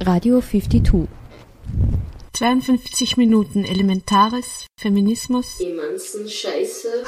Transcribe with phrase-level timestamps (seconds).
[0.00, 1.08] Radio 52.
[2.34, 5.58] 52 Minuten Elementares, Feminismus.
[5.58, 7.04] Emanzen Scheiße.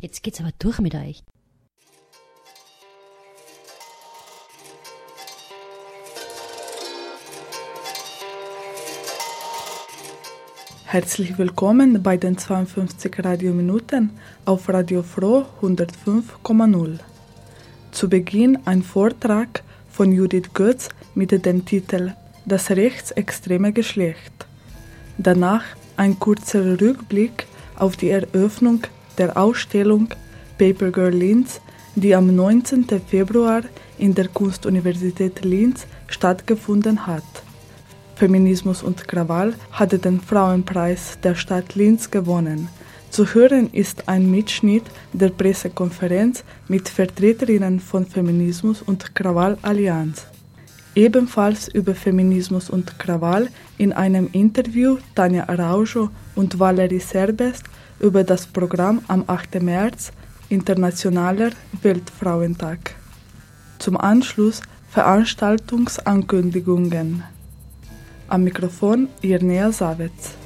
[0.00, 1.22] Jetzt geht's aber durch mit euch.
[10.84, 14.10] Herzlich willkommen bei den 52 Radiominuten
[14.44, 16.98] auf Radio Froh 105,0.
[17.92, 19.62] Zu Beginn ein Vortrag
[19.96, 22.12] von Judith Götz mit dem Titel
[22.44, 24.46] Das rechtsextreme Geschlecht.
[25.16, 25.64] Danach
[25.96, 27.46] ein kurzer Rückblick
[27.76, 28.82] auf die Eröffnung
[29.16, 30.08] der Ausstellung
[30.58, 31.62] Paper Girl Linz,
[31.94, 32.84] die am 19.
[33.08, 33.62] Februar
[33.96, 37.24] in der Kunstuniversität Linz stattgefunden hat.
[38.16, 42.68] Feminismus und Krawall hatte den Frauenpreis der Stadt Linz gewonnen.
[43.10, 50.26] Zu hören ist ein Mitschnitt der Pressekonferenz mit Vertreterinnen von Feminismus und Krawall Allianz.
[50.94, 53.48] Ebenfalls über Feminismus und Krawall
[53.78, 57.64] in einem Interview Tanja Araujo und Valerie Serbest
[58.00, 59.62] über das Programm am 8.
[59.62, 60.12] März,
[60.48, 61.50] Internationaler
[61.82, 62.94] Weltfrauentag.
[63.78, 67.24] Zum Anschluss Veranstaltungsankündigungen.
[68.28, 70.45] Am Mikrofon Irnea Savitz.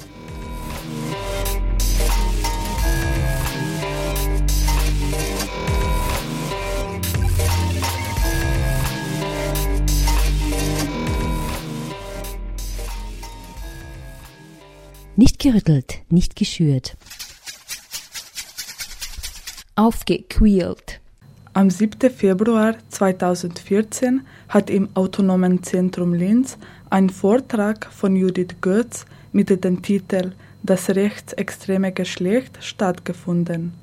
[15.17, 16.95] Nicht gerüttelt, nicht geschürt.
[19.75, 21.01] Aufgequält.
[21.53, 22.09] Am 7.
[22.09, 26.57] Februar 2014 hat im Autonomen Zentrum Linz
[26.89, 30.31] ein Vortrag von Judith Götz mit dem Titel
[30.63, 33.73] Das rechtsextreme Geschlecht stattgefunden.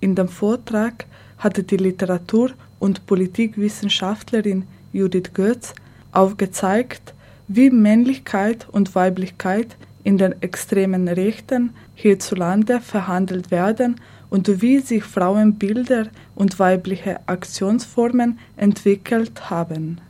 [0.00, 1.06] In dem Vortrag
[1.38, 5.72] hatte die Literatur- und Politikwissenschaftlerin Judith Götz
[6.12, 7.14] aufgezeigt,
[7.48, 13.96] wie Männlichkeit und Weiblichkeit in den extremen Rechten hierzulande verhandelt werden
[14.30, 20.00] und wie sich Frauenbilder und weibliche Aktionsformen entwickelt haben.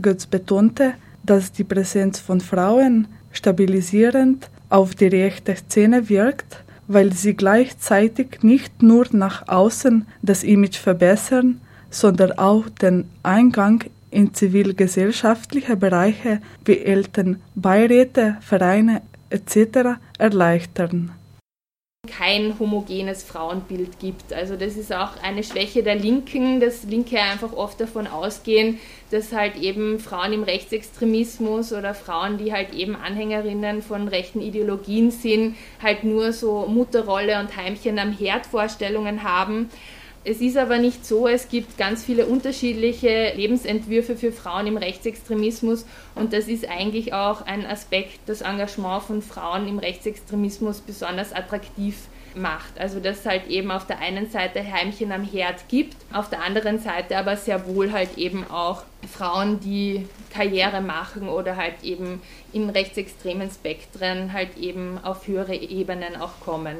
[0.00, 7.34] Götz betonte, dass die Präsenz von Frauen stabilisierend auf die rechte Szene wirkt, weil sie
[7.34, 11.60] gleichzeitig nicht nur nach außen das Image verbessern,
[11.90, 19.02] sondern auch den Eingang in zivilgesellschaftliche Bereiche wie Elternbeiräte, Vereine
[19.32, 19.98] etc.
[20.18, 21.12] erleichtern
[22.08, 24.32] kein homogenes Frauenbild gibt.
[24.32, 28.80] Also das ist auch eine Schwäche der Linken, dass Linke einfach oft davon ausgehen,
[29.12, 35.12] dass halt eben Frauen im Rechtsextremismus oder Frauen, die halt eben Anhängerinnen von rechten Ideologien
[35.12, 39.70] sind, halt nur so Mutterrolle und Heimchen am Herd Vorstellungen haben.
[40.24, 45.84] Es ist aber nicht so, es gibt ganz viele unterschiedliche Lebensentwürfe für Frauen im Rechtsextremismus
[46.14, 51.96] und das ist eigentlich auch ein Aspekt, das Engagement von Frauen im Rechtsextremismus besonders attraktiv
[52.36, 52.78] macht.
[52.78, 56.44] Also dass es halt eben auf der einen Seite Heimchen am Herd gibt, auf der
[56.44, 62.22] anderen Seite aber sehr wohl halt eben auch Frauen, die Karriere machen oder halt eben
[62.52, 66.76] in rechtsextremen Spektren halt eben auf höhere Ebenen auch kommen.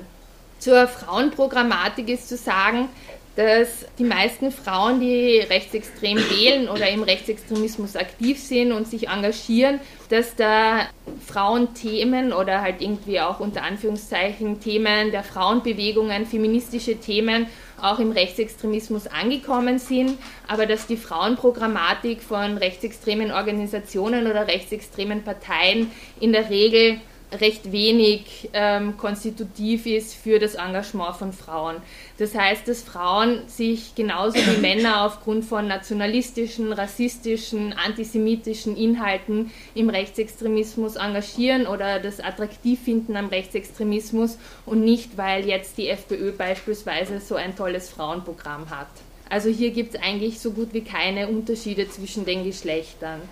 [0.61, 2.89] Zur Frauenprogrammatik ist zu sagen,
[3.37, 9.81] dass die meisten Frauen, die rechtsextrem wählen oder im Rechtsextremismus aktiv sind und sich engagieren,
[10.11, 10.89] dass da
[11.27, 17.47] Frauenthemen oder halt irgendwie auch unter Anführungszeichen Themen der Frauenbewegungen, feministische Themen
[17.81, 25.91] auch im Rechtsextremismus angekommen sind, aber dass die Frauenprogrammatik von rechtsextremen Organisationen oder rechtsextremen Parteien
[26.21, 27.01] in der Regel
[27.41, 31.77] recht wenig ähm, konstitutiv ist für das Engagement von Frauen.
[32.19, 39.89] Das heißt, dass Frauen sich genauso wie Männer aufgrund von nationalistischen, rassistischen, antisemitischen Inhalten im
[39.91, 47.21] Rechtsextremismus engagieren oder das attraktiv finden am Rechtsextremismus und nicht, weil jetzt die FPÖ beispielsweise
[47.21, 48.89] so ein tolles Frauenprogramm hat.
[49.29, 53.23] Also hier gibt es eigentlich so gut wie keine Unterschiede zwischen den Geschlechtern.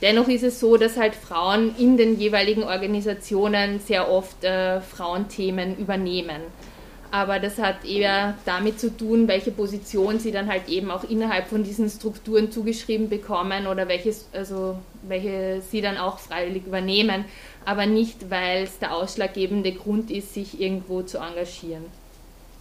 [0.00, 5.76] Dennoch ist es so, dass halt Frauen in den jeweiligen Organisationen sehr oft äh, Frauenthemen
[5.76, 6.42] übernehmen.
[7.10, 11.48] Aber das hat eher damit zu tun, welche Position sie dann halt eben auch innerhalb
[11.48, 17.24] von diesen Strukturen zugeschrieben bekommen oder welches, also welche sie dann auch freiwillig übernehmen,
[17.64, 21.86] aber nicht, weil es der ausschlaggebende Grund ist, sich irgendwo zu engagieren.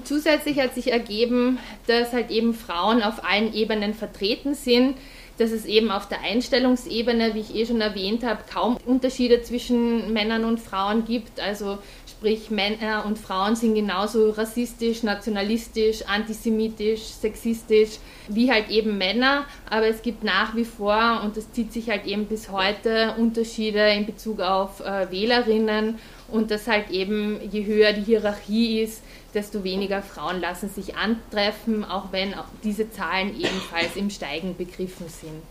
[0.05, 4.95] Zusätzlich hat sich ergeben, dass halt eben Frauen auf allen Ebenen vertreten sind
[5.37, 10.11] dass es eben auf der Einstellungsebene, wie ich eh schon erwähnt habe, kaum Unterschiede zwischen
[10.13, 11.39] Männern und Frauen gibt.
[11.39, 19.45] Also sprich Männer und Frauen sind genauso rassistisch, nationalistisch, antisemitisch, sexistisch wie halt eben Männer,
[19.69, 23.89] aber es gibt nach wie vor, und das zieht sich halt eben bis heute, Unterschiede
[23.91, 25.99] in Bezug auf äh, Wählerinnen
[26.29, 29.01] und dass halt eben, je höher die Hierarchie ist,
[29.37, 35.43] desto weniger Frauen lassen sich antreffen, auch wenn diese Zahlen ebenfalls im Steigen begriffen sind.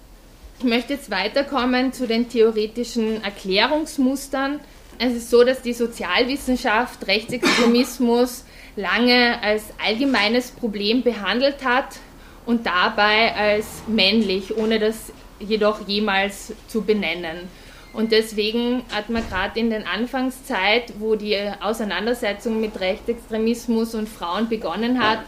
[0.59, 4.59] Ich möchte jetzt weiterkommen zu den theoretischen Erklärungsmustern.
[4.99, 8.45] Es ist so, dass die Sozialwissenschaft Rechtsextremismus
[8.75, 11.99] lange als allgemeines Problem behandelt hat
[12.45, 17.49] und dabei als männlich, ohne das jedoch jemals zu benennen.
[17.97, 24.51] Und deswegen hat man gerade in der Anfangszeit, wo die Auseinandersetzung mit Rechtsextremismus und Frauen
[24.51, 25.21] begonnen hat,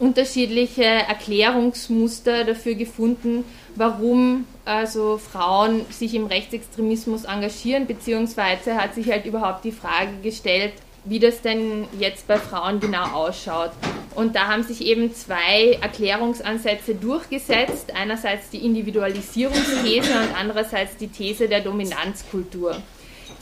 [0.00, 3.44] unterschiedliche Erklärungsmuster dafür gefunden,
[3.76, 10.72] warum also Frauen sich im Rechtsextremismus engagieren, beziehungsweise hat sich halt überhaupt die Frage gestellt,
[11.06, 13.70] wie das denn jetzt bei Frauen genau ausschaut.
[14.14, 17.92] Und da haben sich eben zwei Erklärungsansätze durchgesetzt.
[17.94, 22.76] Einerseits die Individualisierungsthese und andererseits die These der Dominanzkultur.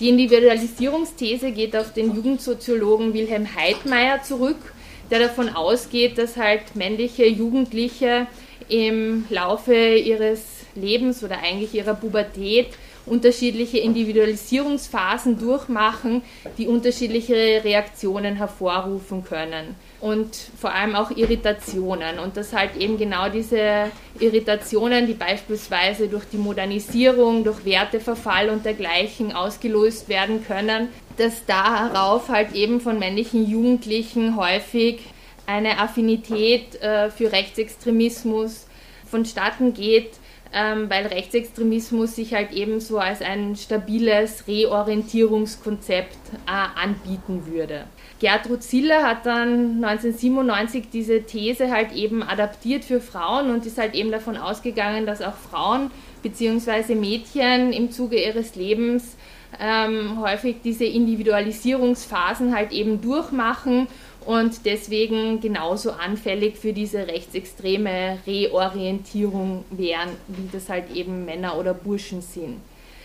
[0.01, 4.75] Die Individualisierungsthese geht auf den Jugendsoziologen Wilhelm Heidmeier zurück,
[5.11, 8.27] der davon ausgeht, dass halt männliche Jugendliche
[8.69, 10.43] im Laufe ihres
[10.75, 12.69] Lebens oder eigentlich ihrer Pubertät
[13.06, 16.23] unterschiedliche Individualisierungsphasen durchmachen,
[16.56, 19.75] die unterschiedliche Reaktionen hervorrufen können.
[20.01, 22.19] Und vor allem auch Irritationen.
[22.19, 28.65] Und dass halt eben genau diese Irritationen, die beispielsweise durch die Modernisierung, durch Werteverfall und
[28.65, 35.01] dergleichen ausgelöst werden können, dass darauf halt eben von männlichen Jugendlichen häufig
[35.47, 38.67] eine Affinität äh, für Rechtsextremismus
[39.06, 40.12] vonstatten geht,
[40.55, 46.17] ähm, weil Rechtsextremismus sich halt eben so als ein stabiles Reorientierungskonzept
[46.47, 47.87] äh, anbieten würde.
[48.21, 53.95] Gertrud Ziller hat dann 1997 diese These halt eben adaptiert für Frauen und ist halt
[53.95, 55.91] eben davon ausgegangen, dass auch Frauen
[56.23, 56.95] bzw.
[56.95, 59.17] Mädchen im Zuge ihres Lebens
[59.61, 63.89] ähm, häufig diese Individualisierungsphasen halt eben durchmachen
[64.26, 71.75] und deswegen genauso anfällig für diese rechtsextreme Reorientierung wären, wie das halt eben Männer oder
[71.75, 72.56] Burschen sind.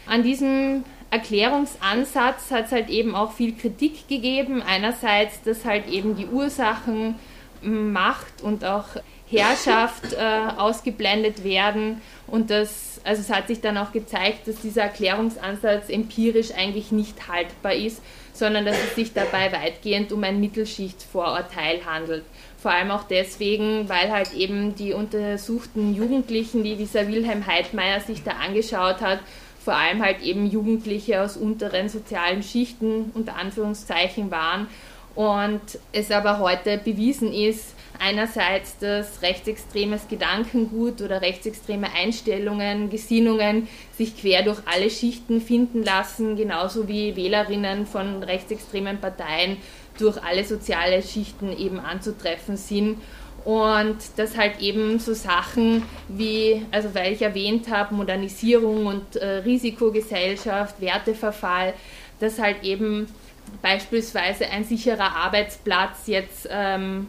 [0.06, 4.62] An diesem Erklärungsansatz hat es halt eben auch viel Kritik gegeben.
[4.62, 7.16] Einerseits, dass halt eben die Ursachen
[7.62, 8.88] Macht und auch
[9.30, 12.50] Herrschaft äh, ausgeblendet werden und
[13.04, 18.01] also es hat sich dann auch gezeigt, dass dieser Erklärungsansatz empirisch eigentlich nicht haltbar ist,
[18.34, 22.24] sondern dass es sich dabei weitgehend um ein Mittelschichtsvorurteil handelt.
[22.57, 28.24] Vor allem auch deswegen, weil halt eben die untersuchten Jugendlichen, die dieser Wilhelm Heidmeier sich
[28.24, 29.19] da angeschaut hat,
[29.63, 34.68] vor allem halt eben Jugendliche aus unteren sozialen Schichten unter Anführungszeichen waren
[35.16, 35.62] und
[35.92, 43.68] es aber heute bewiesen ist, einerseits, dass rechtsextremes Gedankengut oder rechtsextreme Einstellungen, Gesinnungen
[43.98, 49.57] sich quer durch alle Schichten finden lassen, genauso wie Wählerinnen von rechtsextremen Parteien
[49.98, 52.98] durch alle soziale Schichten eben anzutreffen sind.
[53.46, 59.38] Und dass halt eben so Sachen wie, also weil ich erwähnt habe, Modernisierung und äh,
[59.38, 61.74] Risikogesellschaft, Werteverfall,
[62.19, 63.07] dass halt eben
[63.62, 67.07] beispielsweise ein sicherer Arbeitsplatz jetzt ähm,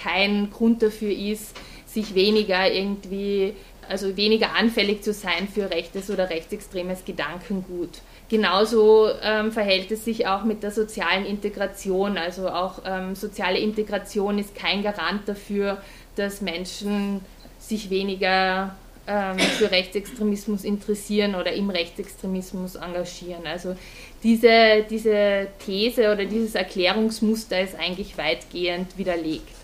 [0.00, 1.56] kein Grund dafür ist,
[1.86, 3.54] sich weniger irgendwie,
[3.88, 8.00] also weniger anfällig zu sein für rechtes oder rechtsextremes Gedankengut.
[8.28, 12.18] Genauso ähm, verhält es sich auch mit der sozialen Integration.
[12.18, 15.80] Also auch ähm, soziale Integration ist kein Garant dafür,
[16.16, 17.20] dass Menschen
[17.58, 18.74] sich weniger
[19.06, 23.46] ähm, für Rechtsextremismus interessieren oder im Rechtsextremismus engagieren.
[23.46, 23.76] Also
[24.24, 29.55] diese, diese These oder dieses Erklärungsmuster ist eigentlich weitgehend widerlegt.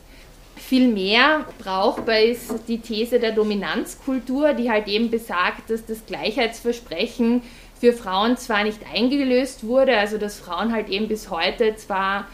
[0.73, 7.43] Vielmehr brauchbar ist die These der Dominanzkultur, die halt eben besagt, dass das Gleichheitsversprechen
[7.79, 12.27] für Frauen zwar nicht eingelöst wurde, also dass Frauen halt eben bis heute zwar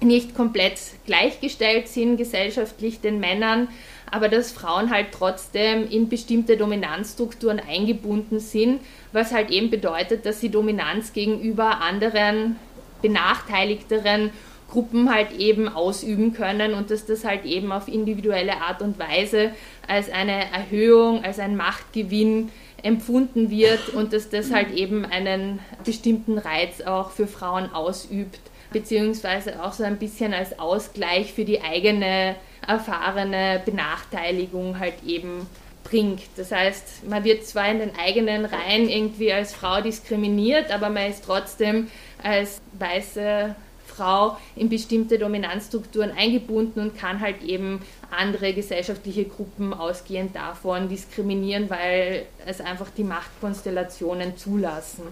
[0.00, 3.68] nicht komplett gleichgestellt sind gesellschaftlich den Männern,
[4.10, 8.80] aber dass Frauen halt trotzdem in bestimmte Dominanzstrukturen eingebunden sind,
[9.12, 12.56] was halt eben bedeutet, dass sie Dominanz gegenüber anderen
[13.02, 14.30] benachteiligteren
[14.72, 19.50] Gruppen halt eben ausüben können und dass das halt eben auf individuelle Art und Weise
[19.86, 22.50] als eine Erhöhung, als ein Machtgewinn
[22.82, 28.40] empfunden wird und dass das halt eben einen bestimmten Reiz auch für Frauen ausübt,
[28.72, 32.34] beziehungsweise auch so ein bisschen als Ausgleich für die eigene
[32.66, 35.46] erfahrene Benachteiligung halt eben
[35.84, 36.22] bringt.
[36.36, 41.10] Das heißt, man wird zwar in den eigenen Reihen irgendwie als Frau diskriminiert, aber man
[41.10, 41.88] ist trotzdem
[42.22, 43.54] als weiße
[43.94, 47.80] Frau in bestimmte Dominanzstrukturen eingebunden und kann halt eben
[48.10, 55.04] andere gesellschaftliche Gruppen ausgehend davon diskriminieren, weil es einfach die Machtkonstellationen zulassen.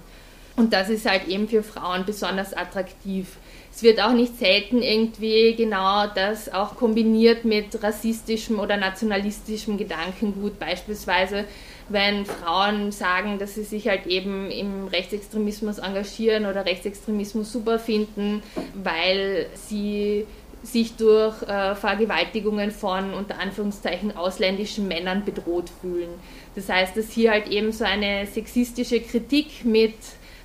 [0.57, 3.39] Und das ist halt eben für Frauen besonders attraktiv.
[3.73, 10.59] Es wird auch nicht selten irgendwie genau das auch kombiniert mit rassistischem oder nationalistischem Gedankengut.
[10.59, 11.45] Beispielsweise,
[11.91, 18.43] wenn Frauen sagen, dass sie sich halt eben im Rechtsextremismus engagieren oder Rechtsextremismus super finden,
[18.75, 20.27] weil sie
[20.63, 26.11] sich durch äh, Vergewaltigungen von unter Anführungszeichen ausländischen Männern bedroht fühlen.
[26.55, 29.95] Das heißt, dass hier halt eben so eine sexistische Kritik mit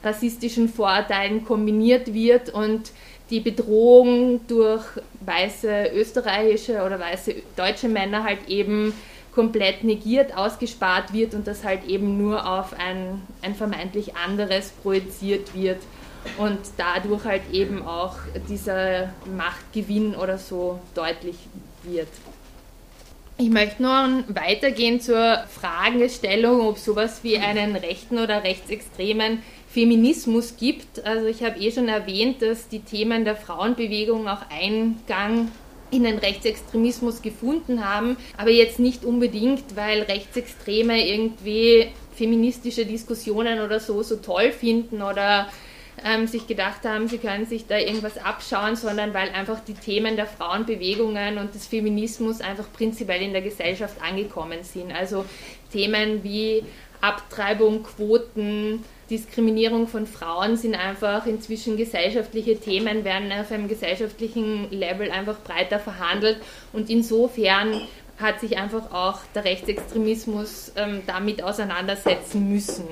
[0.04, 2.92] rassistischen Vorurteilen kombiniert wird und
[3.30, 4.84] die Bedrohung durch
[5.22, 8.94] weiße österreichische oder weiße deutsche Männer halt eben
[9.36, 15.54] komplett negiert, ausgespart wird und das halt eben nur auf ein, ein vermeintlich anderes projiziert
[15.54, 15.80] wird
[16.38, 18.15] und dadurch halt eben auch
[18.50, 21.36] dieser Machtgewinn oder so deutlich
[21.84, 22.08] wird.
[23.38, 31.06] Ich möchte nun weitergehen zur Fragestellung, ob sowas wie einen rechten oder rechtsextremen Feminismus gibt.
[31.06, 35.51] Also ich habe eh schon erwähnt, dass die Themen der Frauenbewegung auch Eingang
[35.92, 43.80] in den Rechtsextremismus gefunden haben, aber jetzt nicht unbedingt, weil Rechtsextreme irgendwie feministische Diskussionen oder
[43.80, 45.48] so so toll finden oder
[46.04, 50.15] ähm, sich gedacht haben, sie können sich da irgendwas abschauen, sondern weil einfach die Themen
[50.15, 54.92] der Frauenbewegungen und des Feminismus einfach prinzipiell in der Gesellschaft angekommen sind.
[54.92, 55.25] Also
[55.72, 56.63] Themen wie
[57.01, 65.12] Abtreibung, Quoten, Diskriminierung von Frauen sind einfach inzwischen gesellschaftliche Themen, werden auf einem gesellschaftlichen Level
[65.12, 66.38] einfach breiter verhandelt
[66.74, 67.82] und insofern
[68.18, 72.86] hat sich einfach auch der Rechtsextremismus ähm, damit auseinandersetzen müssen.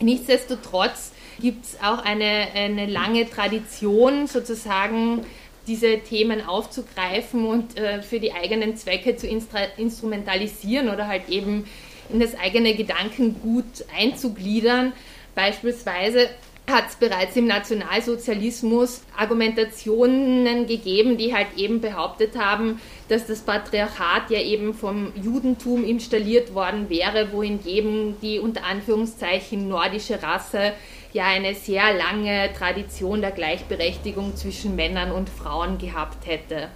[0.00, 5.24] Nichtsdestotrotz gibt es auch eine, eine lange Tradition sozusagen
[5.66, 11.66] diese Themen aufzugreifen und äh, für die eigenen Zwecke zu instrumentalisieren oder halt eben
[12.10, 14.92] in das eigene Gedankengut einzugliedern.
[15.38, 16.30] Beispielsweise
[16.68, 24.30] hat es bereits im Nationalsozialismus Argumentationen gegeben, die halt eben behauptet haben, dass das Patriarchat
[24.30, 30.72] ja eben vom Judentum installiert worden wäre, wohingegen die unter Anführungszeichen nordische Rasse
[31.12, 36.66] ja eine sehr lange Tradition der Gleichberechtigung zwischen Männern und Frauen gehabt hätte.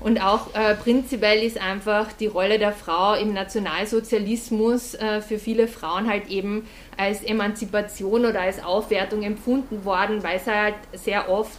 [0.00, 5.68] Und auch äh, prinzipiell ist einfach die Rolle der Frau im Nationalsozialismus äh, für viele
[5.68, 6.66] Frauen halt eben
[7.00, 11.58] als Emanzipation oder als Aufwertung empfunden worden, weil sie halt sehr oft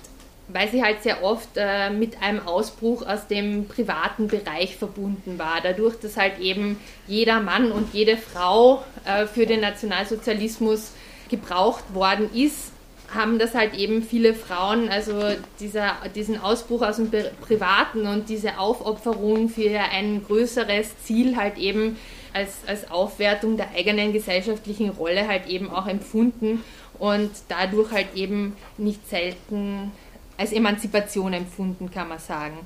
[0.53, 5.61] weil sie halt sehr oft äh, mit einem Ausbruch aus dem privaten Bereich verbunden war.
[5.63, 10.91] Dadurch, dass halt eben jeder Mann und jede Frau äh, für den Nationalsozialismus
[11.29, 12.73] gebraucht worden ist,
[13.13, 15.13] haben das halt eben viele Frauen, also
[15.59, 21.97] dieser, diesen Ausbruch aus dem Privaten und diese Aufopferung für ein größeres Ziel halt eben
[22.33, 26.63] als, als Aufwertung der eigenen gesellschaftlichen Rolle halt eben auch empfunden
[26.99, 29.91] und dadurch halt eben nicht selten
[30.37, 32.57] als Emanzipation empfunden, kann man sagen.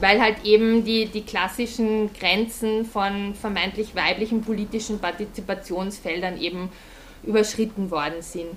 [0.00, 6.70] Weil halt eben die, die klassischen Grenzen von vermeintlich weiblichen politischen Partizipationsfeldern eben
[7.22, 8.50] überschritten worden sind.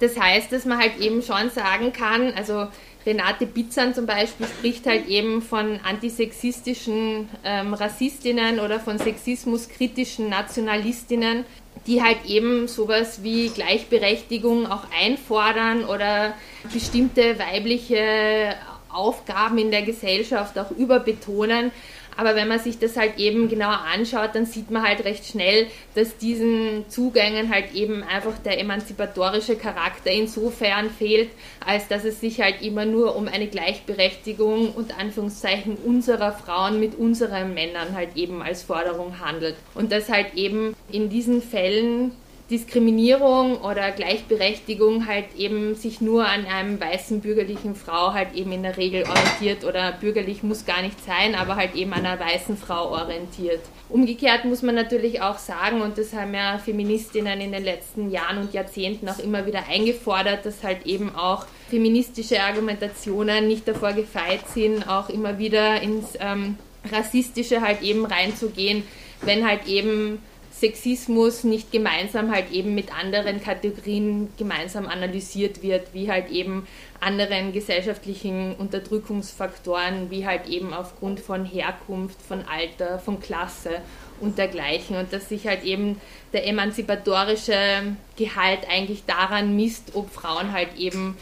[0.00, 2.68] Das heißt, dass man halt eben schon sagen kann, also
[3.08, 11.46] Renate Bitzan zum Beispiel spricht halt eben von antisexistischen ähm, Rassistinnen oder von sexismuskritischen Nationalistinnen,
[11.86, 16.34] die halt eben sowas wie Gleichberechtigung auch einfordern oder
[16.70, 18.54] bestimmte weibliche
[18.90, 21.70] Aufgaben in der Gesellschaft auch überbetonen.
[22.18, 25.68] Aber wenn man sich das halt eben genauer anschaut, dann sieht man halt recht schnell,
[25.94, 31.30] dass diesen Zugängen halt eben einfach der emanzipatorische Charakter insofern fehlt,
[31.64, 36.98] als dass es sich halt immer nur um eine Gleichberechtigung und Anführungszeichen unserer Frauen mit
[36.98, 39.54] unseren Männern halt eben als Forderung handelt.
[39.76, 42.16] Und dass halt eben in diesen Fällen
[42.50, 48.62] Diskriminierung oder Gleichberechtigung halt eben sich nur an einem weißen bürgerlichen Frau halt eben in
[48.62, 52.56] der Regel orientiert oder bürgerlich muss gar nicht sein, aber halt eben an einer weißen
[52.56, 53.60] Frau orientiert.
[53.90, 58.38] Umgekehrt muss man natürlich auch sagen, und das haben ja Feministinnen in den letzten Jahren
[58.38, 64.48] und Jahrzehnten auch immer wieder eingefordert, dass halt eben auch feministische Argumentationen nicht davor gefeit
[64.48, 66.56] sind, auch immer wieder ins ähm,
[66.90, 68.84] Rassistische halt eben reinzugehen,
[69.22, 70.20] wenn halt eben
[70.60, 76.66] Sexismus nicht gemeinsam halt eben mit anderen Kategorien gemeinsam analysiert wird, wie halt eben
[77.00, 83.82] anderen gesellschaftlichen Unterdrückungsfaktoren, wie halt eben aufgrund von Herkunft, von Alter, von Klasse
[84.20, 84.96] und dergleichen.
[84.96, 86.00] Und dass sich halt eben
[86.32, 91.16] der emanzipatorische Gehalt eigentlich daran misst, ob Frauen halt eben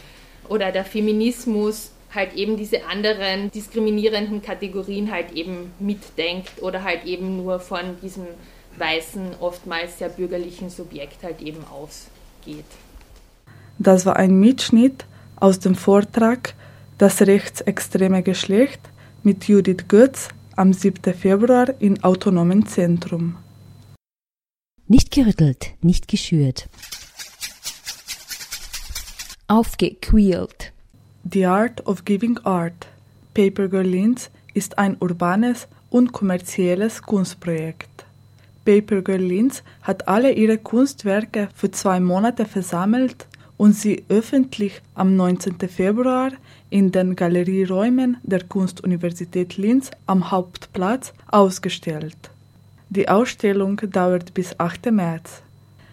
[0.49, 7.37] oder der Feminismus halt eben diese anderen diskriminierenden Kategorien halt eben mitdenkt oder halt eben
[7.37, 8.25] nur von diesem
[8.79, 12.65] weißen, oftmals sehr bürgerlichen Subjekt halt eben ausgeht.
[13.79, 15.05] Das war ein Mitschnitt
[15.35, 16.55] aus dem Vortrag
[16.97, 18.79] Das rechtsextreme Geschlecht
[19.21, 21.13] mit Judith Götz am 7.
[21.13, 23.35] Februar im Autonomen Zentrum.
[24.87, 26.67] Nicht gerüttelt, nicht geschürt.
[29.47, 30.73] Aufgequält.
[31.31, 32.87] The Art of Giving Art.
[33.35, 38.06] Paper Girl Linz ist ein urbanes und kommerzielles Kunstprojekt.
[38.67, 45.15] Paper Girl Linz hat alle ihre Kunstwerke für zwei Monate versammelt und sie öffentlich am
[45.15, 45.57] 19.
[45.69, 46.31] Februar
[46.69, 52.17] in den Galerieräumen der Kunstuniversität Linz am Hauptplatz ausgestellt.
[52.89, 54.91] Die Ausstellung dauert bis 8.
[54.91, 55.43] März.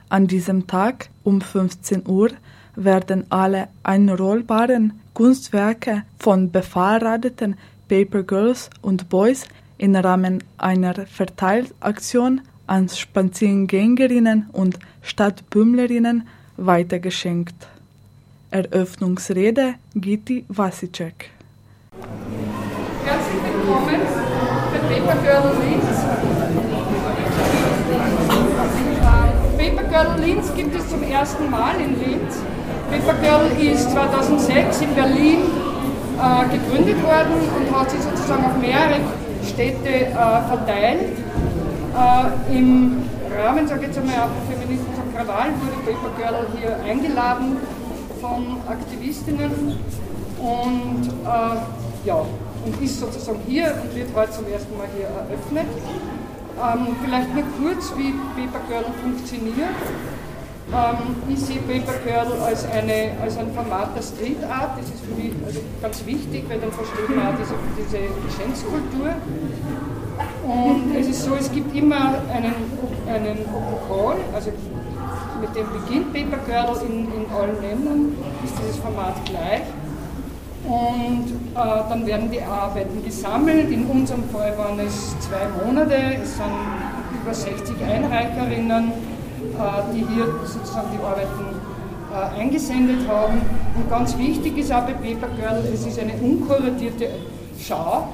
[0.08, 2.30] An diesem Tag um 15 Uhr
[2.74, 7.54] werden alle einrollbaren Kunstwerke von befahrradeten
[7.88, 9.44] Paper Girls und Boys
[9.78, 17.54] im Rahmen einer Verteilaktion an Spaziergängerinnen und Stadtbümmlerinnen weitergeschenkt.
[18.50, 21.30] Eröffnungsrede Gitti Wasicek.
[23.04, 24.00] Herzlich willkommen
[24.88, 25.84] Paper Girl Linz.
[29.58, 32.38] Paper Girl Linz gibt es zum ersten Mal in Linz.
[32.90, 35.38] Paper Girl ist 2006 in Berlin
[36.18, 39.00] äh, gegründet worden und hat sich sozusagen auf mehrere
[39.44, 41.18] Städte äh, verteilt.
[41.94, 47.56] Äh, Im Rahmen, sage ich jetzt einmal, Feminismus am Krawall wurde Paper Girl hier eingeladen
[48.20, 49.78] von Aktivistinnen
[50.38, 52.16] und äh, ja,
[52.64, 55.66] und ist sozusagen hier und wird heute zum ersten Mal hier eröffnet.
[56.58, 59.54] Ähm, vielleicht nur kurz, wie Paper Girl funktioniert.
[60.72, 64.78] Ähm, ich sehe Paper Girl als, eine, als ein Format der Street Art.
[64.78, 69.14] Das ist für mich also ganz wichtig, weil dann versteht man auch diese, diese Geschenkskultur.
[70.44, 72.54] Und es ist so, es gibt immer einen,
[73.08, 74.50] einen Opokon, also
[75.40, 79.62] mit dem beginnt Paper Girl in, in allen Ländern, ist dieses Format gleich.
[80.64, 83.70] Und äh, dann werden die Arbeiten gesammelt.
[83.70, 85.94] In unserem Fall waren es zwei Monate.
[86.22, 86.46] Es sind
[87.22, 88.92] über 60 Einreicherinnen,
[89.94, 91.54] die hier sozusagen die Arbeiten
[92.14, 93.40] äh, eingesendet haben.
[93.76, 97.08] Und ganz wichtig ist auch bei Paper Girl, es ist eine unkuratierte
[97.58, 98.08] Schau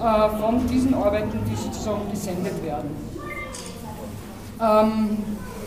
[0.00, 2.90] äh, von diesen Arbeiten, die sozusagen gesendet werden.
[4.60, 5.18] Ähm,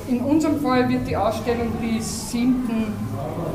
[0.08, 2.94] in unserem Fall wird die Ausstellung bis 7.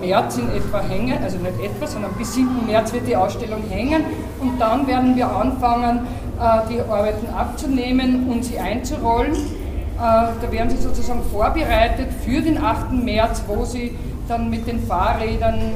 [0.00, 2.48] März in etwa hängen, also nicht etwa, sondern bis 7.
[2.66, 4.03] März wird die Ausstellung hängen
[4.40, 6.07] und dann werden wir anfangen,
[6.40, 9.37] äh, die Arbeiten abzunehmen und sie einzurollen.
[10.00, 12.90] Äh, da werden sie sozusagen vorbereitet für den 8.
[12.92, 13.94] März, wo sie
[14.28, 15.72] dann mit den Fahrrädern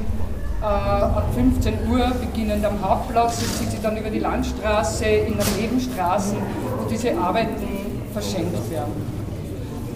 [0.62, 5.60] äh, ab 15 Uhr beginnend am Hauptplatz, sind sie dann über die Landstraße in den
[5.60, 6.38] Nebenstraßen,
[6.78, 7.66] wo diese Arbeiten
[8.14, 9.13] verschenkt werden.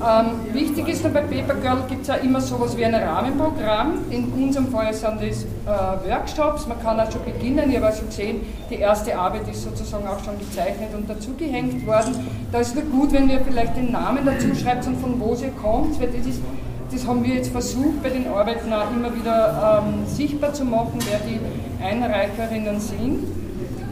[0.00, 3.94] Ähm, wichtig ist dann bei Paper Girl gibt es auch immer sowas wie ein Rahmenprogramm.
[4.10, 7.74] In unserem Fall sind das äh, Workshops, man kann auch schon beginnen.
[7.74, 12.14] Habe auch schon gesehen, die erste Arbeit ist sozusagen auch schon gezeichnet und dazugehängt worden.
[12.52, 15.50] Da ist nur gut, wenn ihr vielleicht den Namen dazu schreibt und von wo sie
[15.60, 16.40] kommt, weil das ist
[16.90, 20.98] das haben wir jetzt versucht, bei den Arbeiten auch immer wieder ähm, sichtbar zu machen,
[21.06, 21.38] wer die
[21.84, 23.26] Einreicherinnen sind.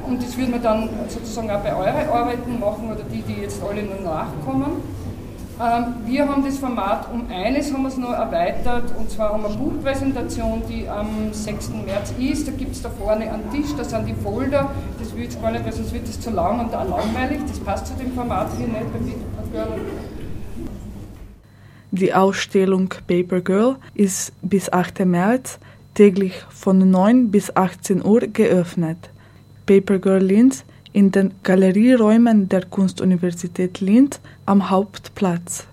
[0.07, 3.61] Und das würden wir dann sozusagen auch bei euren Arbeiten machen oder die, die jetzt
[3.63, 4.81] alle nur nachkommen.
[5.59, 9.43] Ähm, wir haben das Format um eines haben wir es noch erweitert und zwar haben
[9.43, 11.71] wir eine Buchpräsentation, die am 6.
[11.87, 12.47] März ist.
[12.47, 14.71] Da gibt es da vorne einen Tisch, da sind die Folder.
[14.99, 17.41] Das will jetzt gar nicht, weil sonst wird das zu lang und auch langweilig.
[17.49, 18.99] Das passt zu dem Format hier nicht bei.
[21.93, 25.07] Die Ausstellung Paper Girl ist bis 8.
[25.07, 25.59] März
[25.95, 28.99] täglich von 9 bis 18 Uhr geöffnet.
[29.65, 35.67] Paper Girl Linz in den Galerieräumen der Kunstuniversität Linz am Hauptplatz.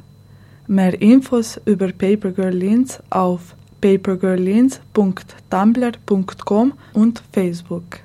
[0.67, 7.99] Mehr Infos über Papergirl Linz auf papergirllinz.tumblr.com und Facebook.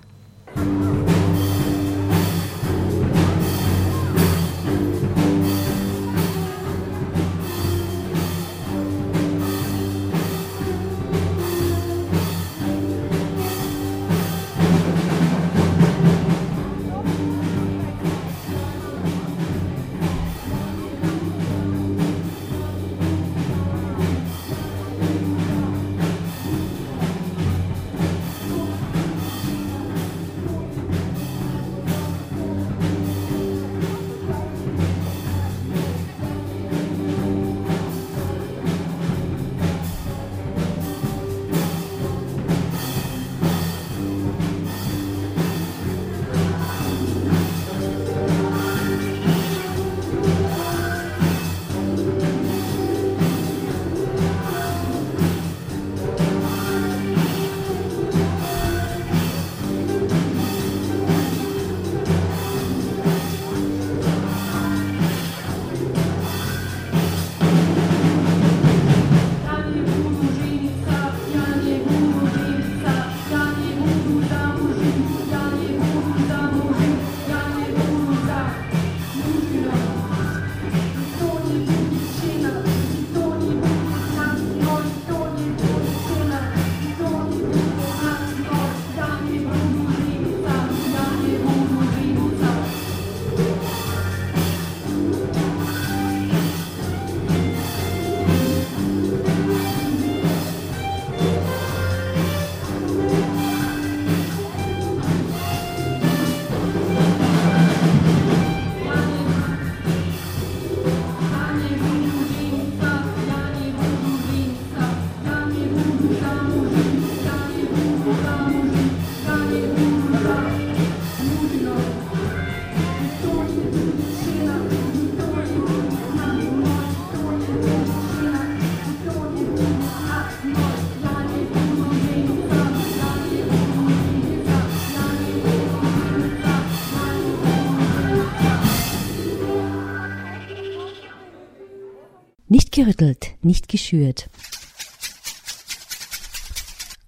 [142.78, 144.30] Gerüttelt, nicht geschürt.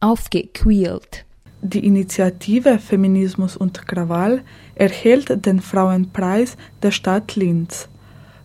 [0.00, 1.24] Aufgequält.
[1.62, 4.42] Die Initiative Feminismus und Krawall
[4.74, 7.88] erhält den Frauenpreis der Stadt Linz.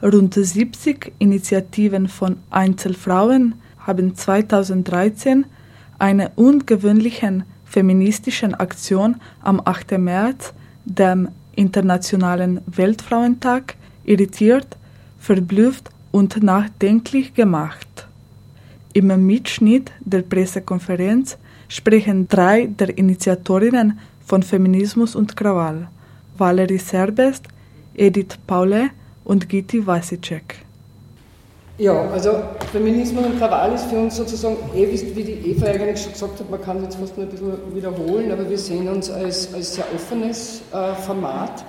[0.03, 5.45] Rund 70 Initiativen von Einzelfrauen haben 2013
[5.97, 9.97] eine ungewöhnlichen feministischen Aktion am 8.
[9.97, 10.53] März,
[10.85, 14.77] dem Internationalen Weltfrauentag, irritiert,
[15.17, 18.07] verblüfft und nachdenklich gemacht.
[18.93, 25.89] Im Mitschnitt der Pressekonferenz sprechen drei der Initiatorinnen von Feminismus und Krawall,
[26.37, 27.43] Valerie Serbest,
[27.97, 28.91] Edith Paule
[29.25, 30.55] und Gitti Wasicek.
[31.77, 32.31] Ja, also
[32.71, 36.49] Feminismus und Krawall ist für uns sozusagen, eh, wie die Eva eigentlich schon gesagt hat,
[36.49, 39.75] man kann es jetzt fast nur ein bisschen wiederholen, aber wir sehen uns als, als
[39.75, 41.65] sehr offenes äh, Format.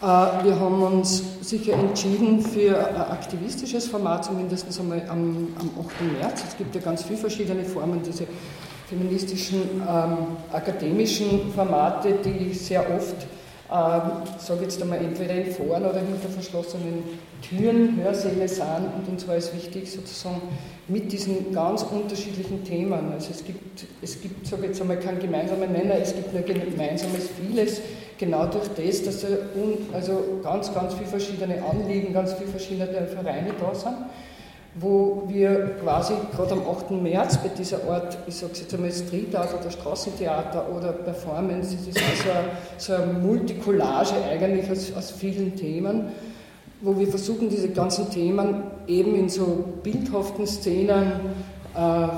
[0.00, 6.20] Äh, wir haben uns sicher entschieden für ein aktivistisches Format, zumindest einmal am, am 8.
[6.20, 6.44] März.
[6.48, 8.26] Es gibt ja ganz viele verschiedene Formen, diese
[8.88, 13.26] feministischen ähm, akademischen Formate, die sehr oft
[13.70, 17.02] ähm, sage jetzt einmal, entweder in Foren oder hinter verschlossenen
[17.42, 18.64] Türen Hörsäle sind
[18.96, 20.40] und uns war es wichtig, sozusagen
[20.86, 25.70] mit diesen ganz unterschiedlichen Themen, also es gibt, es gibt sage jetzt einmal, keinen gemeinsamen
[25.70, 27.82] Nenner, es gibt nur gemeinsames vieles,
[28.18, 29.26] genau durch das, dass
[29.92, 33.96] also ganz, ganz viele verschiedene Anliegen, ganz viele verschiedene Vereine da sind
[34.80, 36.90] wo wir quasi gerade am 8.
[36.90, 41.88] März bei dieser Art, ich sage jetzt einmal Street Art oder Straßentheater oder Performance, das
[41.88, 46.12] ist also so eine Multikollage eigentlich aus, aus vielen Themen,
[46.80, 51.12] wo wir versuchen, diese ganzen Themen eben in so bildhaften Szenen
[51.74, 52.08] äh,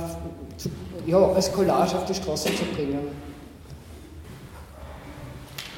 [0.57, 0.69] zu,
[1.07, 3.30] ja, als Collage auf die Straße zu bringen.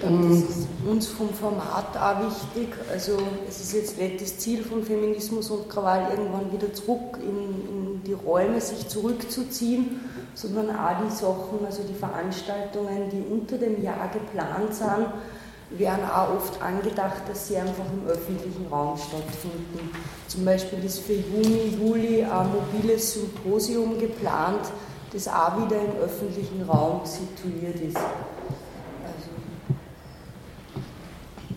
[0.00, 2.74] Das ist uns vom Format auch wichtig.
[2.90, 7.68] Also es ist jetzt nicht das Ziel von Feminismus und Krawall, irgendwann wieder zurück in,
[7.68, 10.00] in die Räume sich zurückzuziehen,
[10.35, 15.09] sondern auch die Sachen, also die Veranstaltungen, die unter dem Jahr geplant sind,
[15.78, 19.90] werden auch oft angedacht, dass sie einfach im öffentlichen Raum stattfinden.
[20.28, 24.70] Zum Beispiel ist für Juni, Juli ein mobiles Symposium geplant,
[25.12, 27.98] das auch wieder im öffentlichen Raum situiert ist.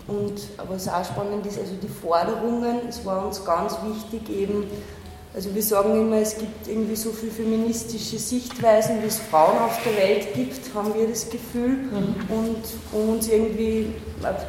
[0.08, 4.64] Und was auch spannend ist, also die Forderungen, es war uns ganz wichtig eben,
[5.34, 9.78] also wir sagen immer, es gibt irgendwie so viele feministische Sichtweisen, wie es Frauen auf
[9.84, 11.76] der Welt gibt, haben wir das Gefühl.
[11.76, 12.14] Mhm.
[12.30, 13.92] Und um uns irgendwie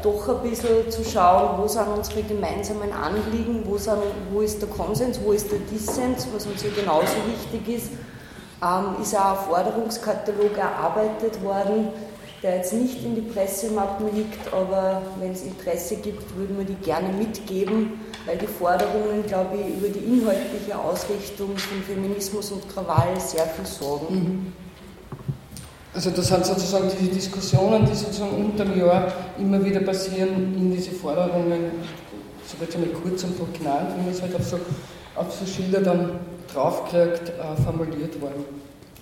[0.02, 3.98] doch ein bisschen zu schauen, wo sind unsere gemeinsamen Anliegen, wo, sind,
[4.32, 7.92] wo ist der Konsens, wo ist der Dissens, was uns ja genauso wichtig ist,
[8.64, 11.90] ähm, ist auch ein Forderungskatalog erarbeitet worden,
[12.44, 16.76] der jetzt nicht in die Pressemappen liegt, aber wenn es Interesse gibt, würden wir die
[16.76, 23.20] gerne mitgeben, weil die Forderungen, glaube ich, über die inhaltliche Ausrichtung von Feminismus und Krawall
[23.20, 24.16] sehr viel sorgen.
[24.16, 24.54] Mhm.
[25.94, 30.72] Also das sind sozusagen diese Diskussionen, die sozusagen unter dem Jahr immer wieder passieren in
[30.72, 31.72] diese Forderungen,
[32.46, 34.60] so wird einmal kurz und prägnant, wie man es halt auf so,
[35.16, 36.20] auf so Schilder dann
[36.54, 38.46] draufkriegt, äh, formuliert worden.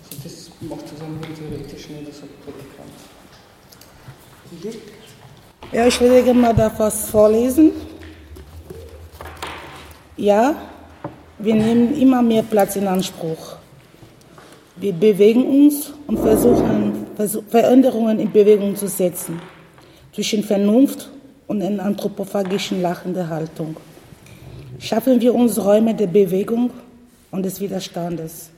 [0.10, 3.15] Also das macht sozusagen theoretisch nicht so prägnant.
[5.72, 7.72] Ja, ich würde gerne mal da was vorlesen.
[10.18, 10.56] Ja,
[11.40, 13.58] wir nehmen immer mehr Platz in Anspruch.
[14.78, 17.06] Wir bewegen uns und versuchen
[17.50, 19.42] Veränderungen in Bewegung zu setzen,
[20.14, 21.10] zwischen Vernunft
[21.48, 23.78] und einer anthropophagischen lachenden Haltung.
[24.80, 26.72] Schaffen wir uns Räume der Bewegung
[27.32, 28.50] und des Widerstandes.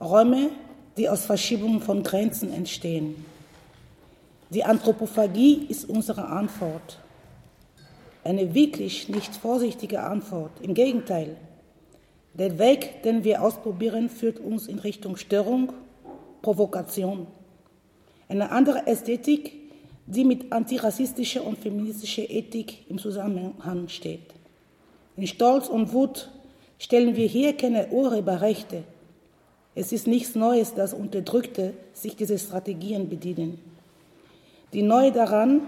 [0.00, 0.50] Räume,
[0.96, 3.24] die aus Verschiebungen von Grenzen entstehen.
[4.52, 6.98] Die Anthropophagie ist unsere Antwort.
[8.24, 10.50] Eine wirklich nicht vorsichtige Antwort.
[10.60, 11.36] Im Gegenteil.
[12.34, 15.72] Der Weg, den wir ausprobieren, führt uns in Richtung Störung,
[16.42, 17.28] Provokation.
[18.28, 19.52] Eine andere Ästhetik,
[20.06, 24.34] die mit antirassistischer und feministischer Ethik im Zusammenhang steht.
[25.16, 26.28] In Stolz und Wut
[26.80, 28.82] stellen wir hier keine Urheberrechte.
[29.76, 33.69] Es ist nichts Neues, dass Unterdrückte sich dieser Strategien bedienen.
[34.72, 35.62] Die neue daran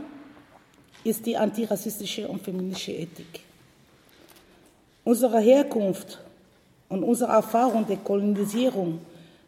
[1.04, 3.40] ist die antirassistische und feministische Ethik.
[5.04, 6.20] Unsere Herkunft
[6.88, 9.00] und unsere Erfahrung der Kolonisierung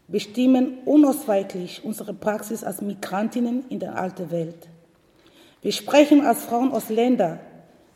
[0.09, 4.69] bestimmen unausweichlich unsere Praxis als Migrantinnen in der alten Welt.
[5.63, 7.39] Wir sprechen als Frauen aus Ländern,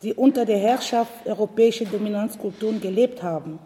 [0.03, 3.59] die unter der Herrschaft europäischer Dominanzkulturen gelebt haben.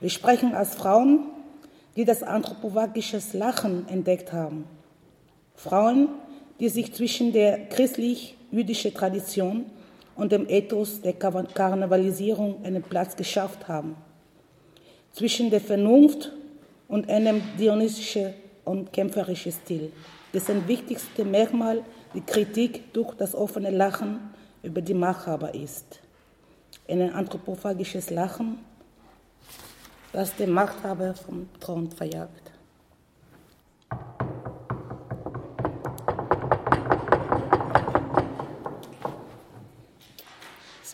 [0.00, 1.20] Wir sprechen als Frauen,
[1.94, 4.64] die das anthropophagische Lachen entdeckt haben.
[5.54, 6.08] Frauen,
[6.60, 9.66] die sich zwischen der christlich-jüdischen Tradition
[10.14, 13.96] und dem Ethos der Karnevalisierung einen Platz geschafft haben.
[15.16, 16.30] zwischen der Vernunft
[16.88, 19.90] und einem dionysischen und kämpferischen Stil,
[20.34, 24.20] dessen wichtigste Merkmal die Kritik durch das offene Lachen
[24.62, 26.00] über die Machthaber ist.
[26.86, 28.58] Ein anthropophagisches Lachen,
[30.12, 32.52] das den Machthaber vom Thron verjagt.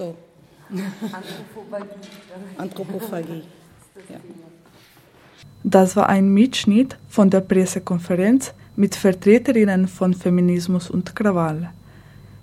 [0.02, 0.16] So.
[1.12, 1.86] Anthropophagie.
[2.58, 3.42] Anthropophagie.
[4.08, 4.20] Ja.
[5.62, 11.70] Das war ein Mitschnitt von der Pressekonferenz mit Vertreterinnen von Feminismus und Krawall.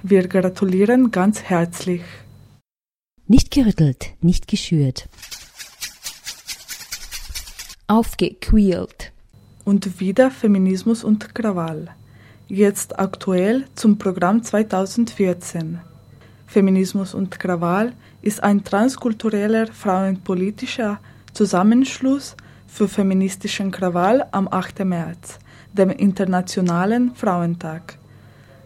[0.03, 2.03] Wir gratulieren ganz herzlich.
[3.27, 5.09] Nicht gerüttelt, nicht geschürt.
[7.87, 9.11] Aufgequält.
[9.65, 11.89] Und wieder Feminismus und Krawall.
[12.47, 15.88] Jetzt aktuell zum Programm 2014.
[16.49, 20.99] Feminismus und Krawall ist ein transkultureller frauenpolitischer
[21.31, 22.35] Zusammenschluss
[22.65, 24.83] für feministischen Krawall am 8.
[24.83, 25.37] März,
[25.73, 27.99] dem Internationalen Frauentag.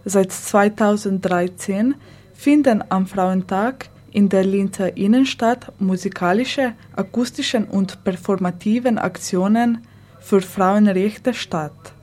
[0.05, 1.95] Seit 2013
[2.33, 9.79] finden am Frauentag in der Linzer Innenstadt musikalische, akustische und performativen Aktionen
[10.21, 11.93] für Frauenrechte statt.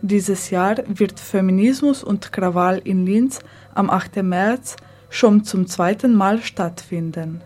[0.00, 3.40] Dieses Jahr wird Feminismus und Krawall in Linz
[3.74, 4.22] am 8.
[4.22, 4.76] März
[5.10, 7.40] schon zum zweiten Mal stattfinden.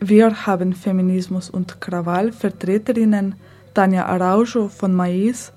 [0.00, 3.34] Wir haben Feminismus und Krawall Vertreterinnen
[3.74, 5.52] Tanja Araujo von Mais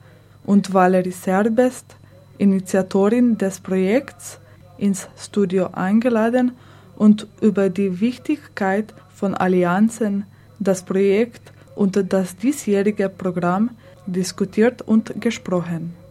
[0.46, 1.96] und Valerie Serbest,
[2.38, 4.40] Initiatorin des Projekts,
[4.78, 6.52] ins Studio eingeladen
[6.96, 10.26] und über die Wichtigkeit von Allianzen,
[10.60, 13.72] das Projekt und das diesjährige Programm
[14.06, 16.03] diskutiert und gesprochen.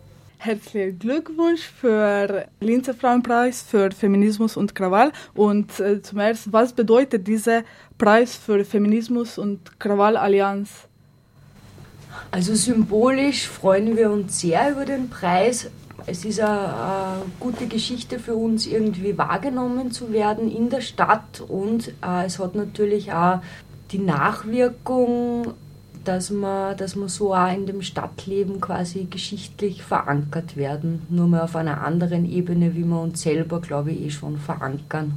[0.45, 5.13] Herzlichen Glückwunsch für Linzer Frauenpreis für Feminismus und Krawall.
[5.35, 7.63] Und äh, zum ersten, was bedeutet dieser
[7.97, 10.89] Preis für Feminismus und Krawall-Allianz?
[12.33, 15.71] Also symbolisch freuen wir uns sehr über den Preis.
[16.07, 21.41] Es ist eine, eine gute Geschichte für uns, irgendwie wahrgenommen zu werden in der Stadt
[21.47, 23.39] und äh, es hat natürlich auch
[23.93, 25.55] die Nachwirkung
[26.05, 31.43] dass man, dass man so auch in dem Stadtleben quasi geschichtlich verankert werden, nur mal
[31.43, 35.15] auf einer anderen Ebene, wie wir uns selber, glaube ich, eh schon verankern.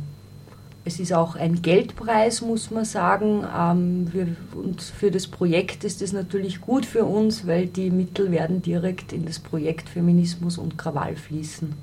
[0.87, 3.43] Es ist auch ein Geldpreis, muss man sagen.
[3.57, 8.61] Ähm, und für das Projekt ist es natürlich gut für uns, weil die Mittel werden
[8.61, 11.73] direkt in das Projekt Feminismus und Krawall fließen.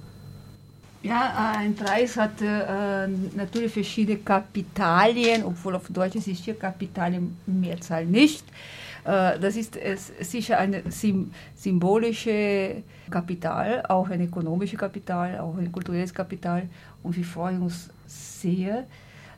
[1.02, 8.06] Ja, ein Preis hat äh, natürlich verschiedene Kapitalien, obwohl auf Deutsch ist hier Kapitalien Mehrzahl
[8.06, 8.44] nicht.
[9.04, 9.78] Äh, das ist
[10.20, 10.82] sicher ein
[11.54, 16.68] symbolisches Kapital, auch ein ökonomisches Kapital, auch ein kulturelles Kapital.
[17.02, 18.84] Und wir freuen uns sehr,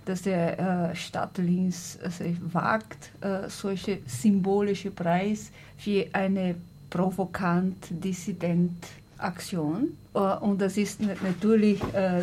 [0.05, 6.57] dass der äh, Stadt Linz sich wagt, äh, solche symbolische Preis für eine
[6.91, 9.97] provokant dissident Aktion.
[10.13, 11.81] Und das ist natürlich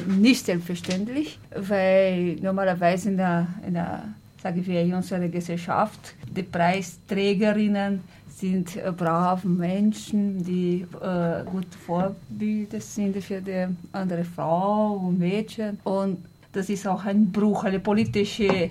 [0.08, 4.04] nicht selbstverständlich, weil normalerweise in der, in der
[4.42, 6.16] sage wir, in unserer Gesellschaft.
[6.36, 14.94] Die Preisträgerinnen sind äh, brave Menschen, die äh, gut Vorbilder sind für die andere Frau
[14.94, 15.80] und Mädchen.
[15.84, 18.70] Und das ist auch ein Bruch, eine politische äh,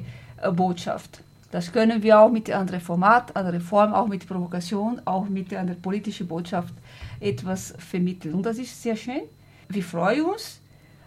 [0.53, 1.23] Botschaft.
[1.53, 5.75] Das können wir auch mit anderen Format, anderen Form, auch mit Provokation, auch mit einer
[5.75, 6.75] politischen Botschaft
[7.21, 8.35] etwas vermitteln.
[8.35, 9.23] Und das ist sehr schön.
[9.69, 10.61] Wir freuen uns,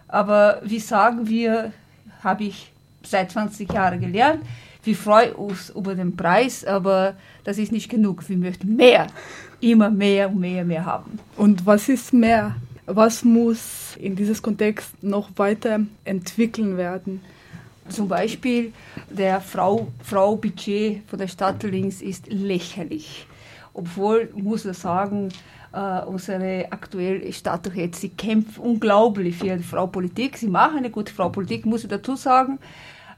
[0.08, 1.72] aber wie sagen wir,
[2.24, 2.73] habe ich
[3.06, 4.44] seit 20 Jahren gelernt.
[4.84, 8.28] Wir freuen uns über den Preis, aber das ist nicht genug.
[8.28, 9.08] Wir möchten mehr,
[9.62, 11.20] immer mehr und mehr, mehr haben.
[11.38, 12.56] Und was ist mehr?
[12.86, 17.22] Was muss in diesem Kontext noch weiter entwickeln werden?
[17.88, 18.74] Zum Beispiel
[19.10, 23.26] der Frau, Frau Budget von der Stadt Linz ist lächerlich.
[23.74, 25.30] Obwohl, muss ich sagen,
[25.76, 30.38] Uh, unsere aktuelle Stadträte, sie kämpfen unglaublich für die Fraupolitik.
[30.38, 32.60] Sie machen eine gute Fraupolitik, muss ich dazu sagen.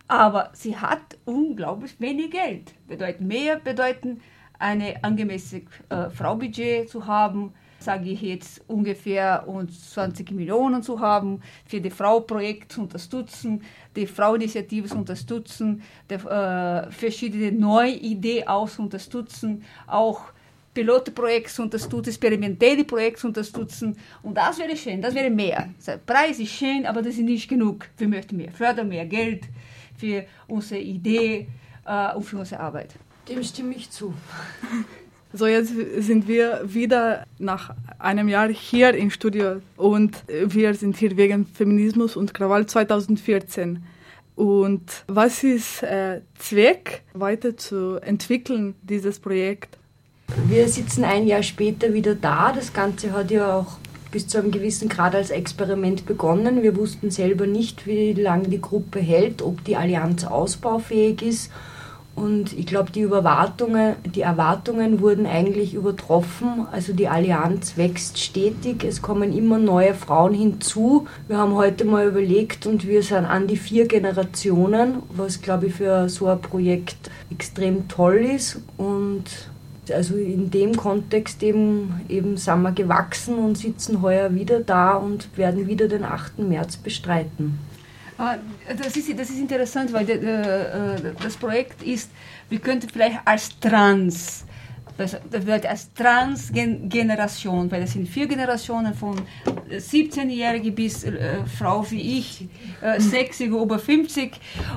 [0.08, 2.74] Aber sie hat unglaublich wenig Geld.
[2.88, 4.22] Bedeuten mehr, bedeuten
[4.60, 11.42] eine angemessene äh, Fraubudget zu haben, sage ich jetzt ungefähr und 20 Millionen zu haben,
[11.66, 13.64] für die Frauprojekt zu unterstützen,
[13.96, 20.22] die Frauinitiative zu unterstützen, die, äh, verschiedene neue Ideen zu unterstützen, auch
[20.74, 23.98] Pilotprojekte zu unterstützen, experimentelle Projekte zu unterstützen.
[24.24, 25.70] Und das wäre schön, das wäre mehr.
[25.86, 27.88] Der Preis ist schön, aber das ist nicht genug.
[27.98, 29.46] Wir möchten mehr Förder, mehr Geld
[29.98, 31.48] für unsere Idee
[31.86, 32.96] äh, und für unsere Arbeit.
[33.28, 34.14] Dem stimme ich zu.
[35.34, 41.18] So, jetzt sind wir wieder nach einem Jahr hier im Studio und wir sind hier
[41.18, 43.84] wegen Feminismus und Krawall 2014.
[44.36, 49.78] Und was ist äh, Zweck, weiterzuentwickeln, dieses Projekt?
[50.48, 52.52] Wir sitzen ein Jahr später wieder da.
[52.52, 53.78] Das Ganze hat ja auch
[54.16, 56.64] bis zu einem gewissen Grad als Experiment begonnen.
[56.64, 61.52] Wir wussten selber nicht, wie lange die Gruppe hält, ob die Allianz ausbaufähig ist.
[62.16, 63.10] Und ich glaube, die,
[64.16, 66.66] die Erwartungen wurden eigentlich übertroffen.
[66.72, 71.08] Also die Allianz wächst stetig, es kommen immer neue Frauen hinzu.
[71.28, 75.74] Wir haben heute mal überlegt und wir sind an die vier Generationen, was glaube ich
[75.74, 78.62] für so ein Projekt extrem toll ist.
[78.78, 79.26] Und
[79.92, 85.38] also in dem Kontext eben, eben sind wir gewachsen und sitzen heuer wieder da und
[85.38, 86.40] werden wieder den 8.
[86.40, 87.60] März bestreiten.
[88.18, 88.36] Ah,
[88.78, 92.10] das ist, das ist interessant, weil äh, das Projekt ist,
[92.50, 94.46] wir könnten vielleicht als Trans
[94.98, 99.22] das, das wird als Transgeneration, weil das sind vier Generationen von
[99.70, 102.48] 17-Jährige bis äh, Frau wie ich,
[102.82, 104.32] äh, 60 über 50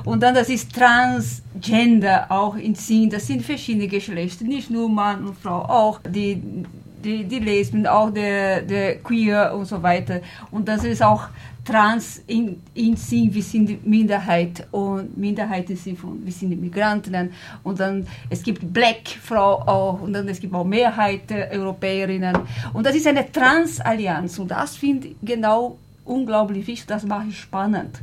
[0.05, 5.25] und dann das ist Transgender auch in Sinn, das sind verschiedene Geschlechter, nicht nur Mann
[5.25, 6.65] und Frau, auch die
[7.03, 10.21] die, die Lesben, auch der, der Queer und so weiter.
[10.51, 11.29] Und das ist auch
[11.69, 16.59] trans in, in Sinn, wir sind die Minderheit und Minderheit im Sinn von, wir sind
[16.59, 17.29] Migranten
[17.63, 22.37] und dann es gibt Black Frau auch und dann es gibt auch Mehrheit der Europäerinnen
[22.73, 27.37] und das ist eine Transallianz und das finde ich genau unglaublich wichtig, das mache ich
[27.37, 27.99] spannend.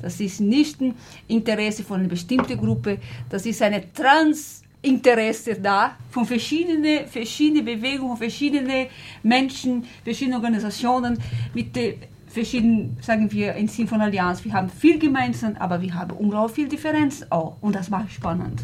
[0.00, 0.94] Das ist nicht ein
[1.26, 8.16] Interesse von einer bestimmten Gruppe, das ist eine Trans Interesse da von verschiedenen, verschiedenen Bewegungen,
[8.16, 8.86] verschiedenen
[9.24, 11.18] Menschen, verschiedenen Organisationen
[11.52, 11.94] mit der
[12.28, 14.44] verschiedenen, sagen wir, im Sinn von Allianz.
[14.44, 17.56] Wir haben viel gemeinsam, aber wir haben unglaublich viel Differenz auch.
[17.60, 18.62] Und das macht spannend.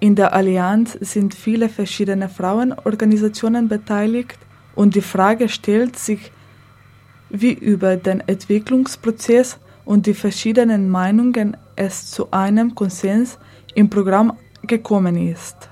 [0.00, 4.38] In der Allianz sind viele verschiedene Frauenorganisationen beteiligt
[4.74, 6.32] und die Frage stellt sich,
[7.28, 13.38] wie über den Entwicklungsprozess und die verschiedenen Meinungen es zu einem Konsens
[13.74, 15.68] im Programm gekommen ist.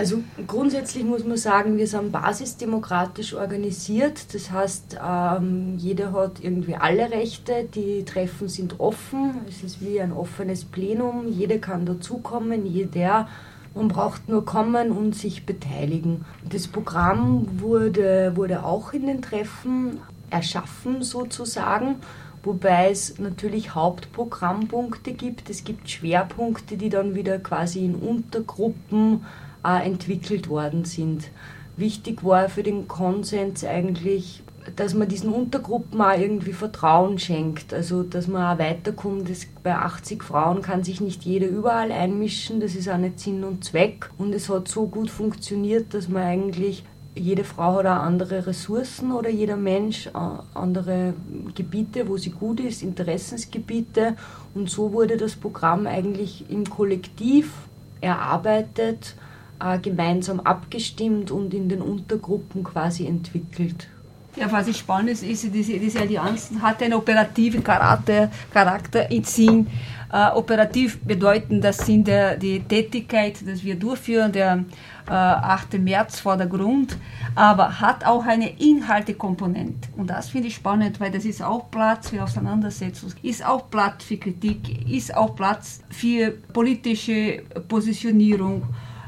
[0.00, 4.32] Also grundsätzlich muss man sagen, wir sind basisdemokratisch organisiert.
[4.32, 7.68] Das heißt, ähm, jeder hat irgendwie alle Rechte.
[7.74, 9.42] Die Treffen sind offen.
[9.46, 11.28] Es ist wie ein offenes Plenum.
[11.28, 13.28] Jeder kann dazukommen, jeder.
[13.74, 16.24] Man braucht nur kommen und sich beteiligen.
[16.48, 19.98] Das Programm wurde, wurde auch in den Treffen
[20.30, 21.96] erschaffen sozusagen
[22.42, 25.50] wobei es natürlich Hauptprogrammpunkte gibt.
[25.50, 29.26] Es gibt Schwerpunkte, die dann wieder quasi in Untergruppen
[29.64, 31.30] äh, entwickelt worden sind.
[31.76, 34.42] Wichtig war für den Konsens eigentlich,
[34.76, 37.72] dass man diesen Untergruppen auch irgendwie Vertrauen schenkt.
[37.72, 39.30] Also, dass man auch weiterkommt.
[39.30, 42.60] Das, bei 80 Frauen kann sich nicht jeder überall einmischen.
[42.60, 44.10] Das ist auch nicht Sinn und Zweck.
[44.18, 46.84] Und es hat so gut funktioniert, dass man eigentlich
[47.14, 50.10] jede Frau hat auch andere Ressourcen oder jeder Mensch äh,
[50.54, 51.14] andere
[51.54, 54.16] Gebiete, wo sie gut ist, Interessensgebiete.
[54.54, 57.52] Und so wurde das Programm eigentlich im Kollektiv
[58.00, 59.16] erarbeitet
[59.60, 63.88] äh, gemeinsam abgestimmt und in den Untergruppen quasi entwickelt.
[64.36, 69.66] Ja, was ich spannend ist, diese, diese Allianz hat einen operativen Charakter, Charakter in Sinn.
[70.12, 74.64] Äh, operativ bedeuten das sind der, die Tätigkeit, die wir durchführen, der
[75.08, 75.74] äh, 8.
[75.78, 76.96] März vor der Grund,
[77.36, 79.88] aber hat auch eine Inhaltekomponente.
[79.96, 84.04] Und das finde ich spannend, weil das ist auch Platz für Auseinandersetzung, ist auch Platz
[84.04, 88.62] für Kritik, ist auch Platz für politische Positionierung.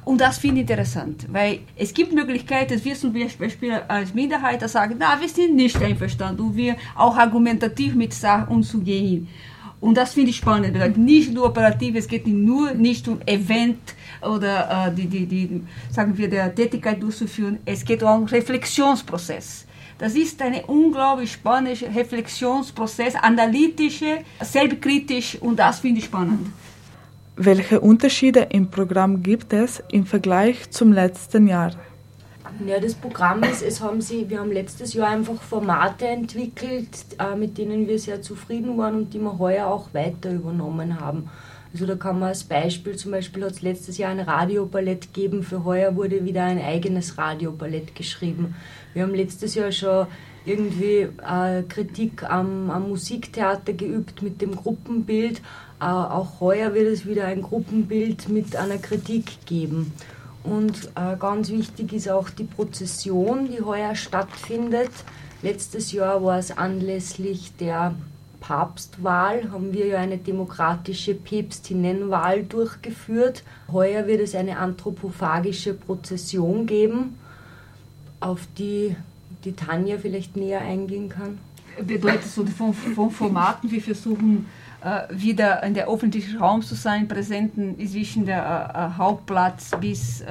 [0.05, 4.69] Und das finde ich interessant, weil es gibt Möglichkeiten, dass wir zum Beispiel als Minderheit
[4.69, 9.29] sagen, na, wir sind nicht einverstanden und wir auch argumentativ mit Sachen umzugehen.
[9.81, 10.97] Und das finde ich spannend.
[10.97, 13.79] Nicht nur operativ, es geht nur nicht um Event
[14.23, 17.59] oder äh, die, die, die, sagen wir, der Tätigkeit durchzuführen.
[17.65, 19.67] Es geht um einen Reflexionsprozess.
[19.99, 26.49] Das ist ein unglaublich spannender Reflexionsprozess, analytische, selbstkritisch und das finde ich spannend.
[27.37, 31.73] Welche Unterschiede im Programm gibt es im Vergleich zum letzten Jahr?
[32.67, 37.35] Ja, das Programm ist, es haben sie, wir haben letztes Jahr einfach Formate entwickelt, äh,
[37.35, 41.31] mit denen wir sehr zufrieden waren und die wir heuer auch weiter übernommen haben.
[41.73, 45.43] Also da kann man als Beispiel, zum Beispiel hat es letztes Jahr ein Radioballett gegeben,
[45.43, 48.55] für heuer wurde wieder ein eigenes Radioballett geschrieben.
[48.93, 50.07] Wir haben letztes Jahr schon
[50.45, 55.41] irgendwie äh, Kritik am, am Musiktheater geübt mit dem Gruppenbild
[55.83, 59.93] auch heuer wird es wieder ein Gruppenbild mit einer Kritik geben.
[60.45, 64.91] Und äh, ganz wichtig ist auch die Prozession, die heuer stattfindet.
[65.43, 67.95] Letztes Jahr war es anlässlich der
[68.41, 73.45] Papstwahl, haben wir ja eine demokratische Päpstinnenwahl durchgeführt.
[73.71, 77.19] Heuer wird es eine anthropophagische Prozession geben,
[78.21, 78.97] auf die
[79.45, 81.39] die Tanja vielleicht näher eingehen kann.
[81.85, 84.47] Bedeutet so von, von Formaten, wir versuchen
[85.11, 90.27] wieder in der öffentlichen Raum zu sein, präsenten zwischen der äh, Hauptplatz bis äh,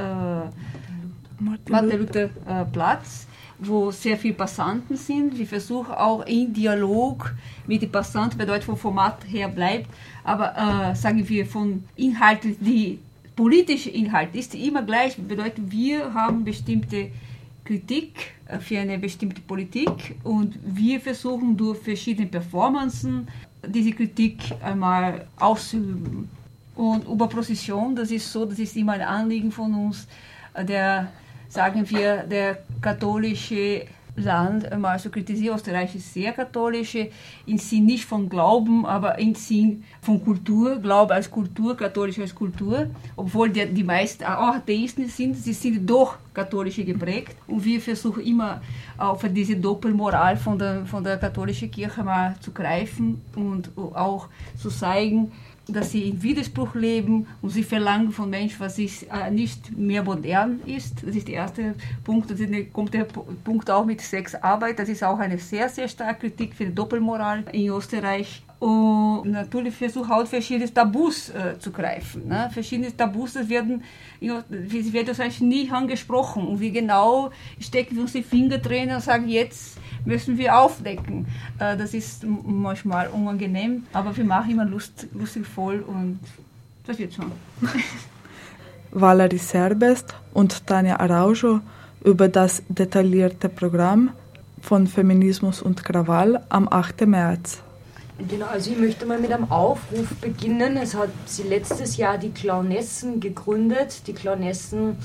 [1.40, 2.30] Martin Luther.
[2.48, 3.28] Äh, Platz
[3.62, 5.38] wo sehr viele Passanten sind.
[5.38, 7.34] Wir versuchen auch in Dialog
[7.68, 9.88] mit den Passanten, bedeutet vom Format her bleibt,
[10.24, 12.98] aber äh, sagen wir von Inhalten, die
[13.36, 17.12] politische Inhalt ist immer gleich, bedeutet wir haben bestimmte
[17.64, 20.16] Kritik äh, für eine bestimmte Politik.
[20.24, 23.26] Und wir versuchen durch verschiedene Performances
[23.68, 26.30] diese Kritik einmal auszuüben.
[26.76, 30.08] Und über Prozession, das ist so, das ist immer ein Anliegen von uns,
[30.54, 31.12] äh, der
[31.50, 33.86] sagen wir, der katholische
[34.24, 35.56] Land einmal zu kritisieren.
[35.56, 36.96] Österreich ist sehr katholisch,
[37.46, 42.34] in Sinn nicht von Glauben, aber in Sinn von Kultur, Glaube als Kultur, katholisch als
[42.34, 42.88] Kultur.
[43.16, 47.36] Obwohl die, die meisten auch Atheisten sind, sie sind doch katholisch geprägt.
[47.48, 48.62] Und wir versuchen immer
[48.98, 54.70] auf diese Doppelmoral von der, von der katholischen Kirche mal zu greifen und auch zu
[54.70, 55.32] zeigen,
[55.74, 60.04] dass sie in Widerspruch leben und sie verlangen von Menschen, was ist, äh, nicht mehr
[60.04, 61.04] modern ist.
[61.06, 62.30] Das ist der erste Punkt.
[62.32, 64.80] Dann kommt der Punkt auch mit Sexarbeit.
[64.80, 68.44] Das ist auch eine sehr, sehr starke Kritik für die Doppelmoral in Österreich.
[68.62, 72.28] Und natürlich versucht auch verschiedene Tabus äh, zu greifen.
[72.28, 72.48] Ne?
[72.54, 73.84] Verschiedene Tabus, das werden,
[74.22, 76.46] das wird eigentlich nie angesprochen.
[76.46, 81.26] Und wie genau stecken wir uns die Finger drin und sagen, jetzt müssen wir aufdecken.
[81.58, 86.20] Äh, das ist manchmal unangenehm, aber wir machen immer lust, lustig voll und
[86.86, 87.32] das wird schon.
[88.92, 91.62] Valerie Serbest und Tanja Araujo
[92.04, 94.12] über das detaillierte Programm
[94.62, 97.08] von Feminismus und Krawall am 8.
[97.08, 97.64] März.
[98.28, 100.78] Genau, also ich möchte mal mit einem Aufruf beginnen.
[100.78, 104.08] Es hat sie letztes Jahr die Clownessen gegründet.
[104.08, 104.98] Die Clownessen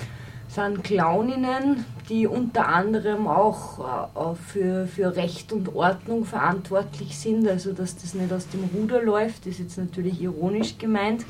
[0.48, 7.72] sind Clowninnen, die unter anderem auch äh, für, für Recht und Ordnung verantwortlich sind, also
[7.72, 11.24] dass das nicht aus dem Ruder läuft, ist jetzt natürlich ironisch gemeint.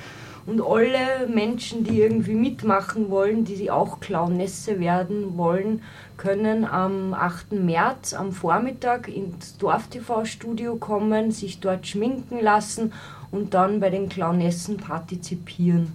[0.47, 5.83] Und alle Menschen, die irgendwie mitmachen wollen, die auch Clownesse werden wollen,
[6.17, 7.53] können am 8.
[7.53, 12.93] März am Vormittag ins Dorf-TV-Studio kommen, sich dort schminken lassen
[13.33, 15.93] und dann bei den Clownessen partizipieren.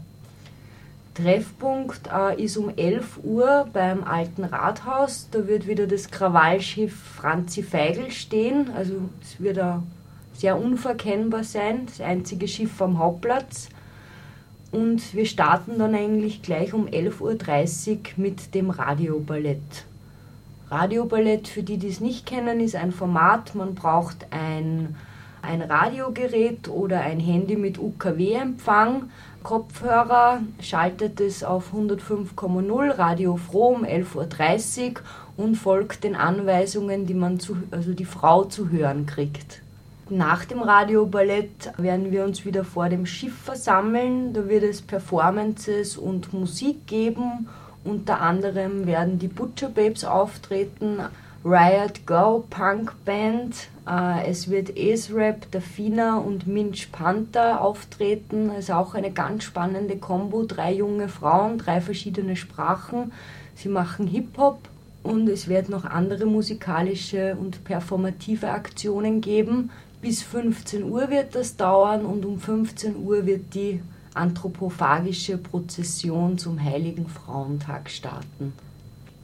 [1.14, 5.28] Treffpunkt äh, ist um 11 Uhr beim Alten Rathaus.
[5.32, 8.70] Da wird wieder das Krawallschiff Franzi Feigl stehen.
[8.76, 9.82] Also es wird auch
[10.34, 11.86] sehr unverkennbar sein.
[11.86, 13.70] Das einzige Schiff am Hauptplatz.
[14.72, 19.86] Und wir starten dann eigentlich gleich um 11.30 Uhr mit dem Radioballett.
[20.70, 23.56] Radioballett, für die, die es nicht kennen, ist ein Format.
[23.56, 24.96] Man braucht ein,
[25.42, 29.10] ein Radiogerät oder ein Handy mit UKW-Empfang
[29.44, 34.94] Kopfhörer, schaltet es auf 105,0 Radio Froh um 11.30 Uhr
[35.36, 39.61] und folgt den Anweisungen, die man zu, also die Frau zu hören kriegt.
[40.14, 44.34] Nach dem Radioballett werden wir uns wieder vor dem Schiff versammeln.
[44.34, 47.48] Da wird es Performances und Musik geben.
[47.86, 51.00] Unter anderem werden die Butcher Babes auftreten,
[51.46, 53.70] Riot Girl Punk Band.
[53.88, 58.50] Äh, es wird Ace-Rap, Dafina und Minch Panther auftreten.
[58.50, 60.44] Es ist auch eine ganz spannende Kombo.
[60.44, 63.14] Drei junge Frauen, drei verschiedene Sprachen.
[63.56, 64.60] Sie machen Hip-Hop
[65.04, 69.70] und es wird noch andere musikalische und performative Aktionen geben.
[70.02, 73.82] Bis 15 Uhr wird das dauern und um 15 Uhr wird die
[74.16, 78.54] anthropophagische Prozession zum Heiligen Frauentag starten.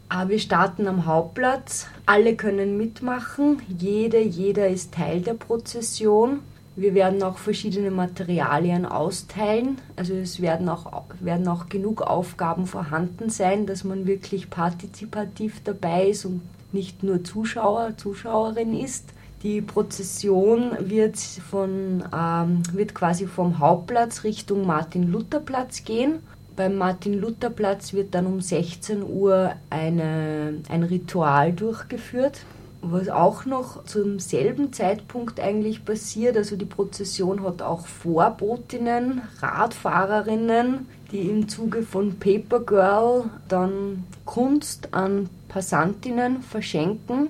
[0.08, 1.88] Ah, wir starten am Hauptplatz.
[2.06, 3.62] Alle können mitmachen.
[3.68, 6.42] Jede, jeder ist Teil der Prozession.
[6.76, 9.80] Wir werden auch verschiedene Materialien austeilen.
[9.96, 16.10] Also es werden auch, werden auch genug Aufgaben vorhanden sein, dass man wirklich partizipativ dabei
[16.10, 19.06] ist und nicht nur Zuschauer, Zuschauerin ist.
[19.48, 26.20] Die Prozession wird, von, ähm, wird quasi vom Hauptplatz Richtung Martin-Luther-Platz gehen
[26.58, 32.42] beim Martin-Luther-Platz wird dann um 16 Uhr eine, ein Ritual durchgeführt,
[32.82, 36.36] was auch noch zum selben Zeitpunkt eigentlich passiert.
[36.36, 44.94] Also die Prozession hat auch Vorbotinnen, Radfahrerinnen, die im Zuge von Paper Girl dann Kunst
[44.94, 47.30] an Passantinnen verschenken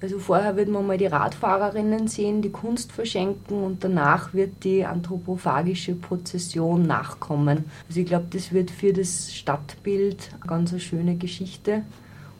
[0.00, 4.84] also vorher wird man mal die Radfahrerinnen sehen, die Kunst verschenken und danach wird die
[4.84, 7.64] anthropophagische Prozession nachkommen.
[7.88, 11.82] Also ich glaube, das wird für das Stadtbild eine ganz eine schöne Geschichte.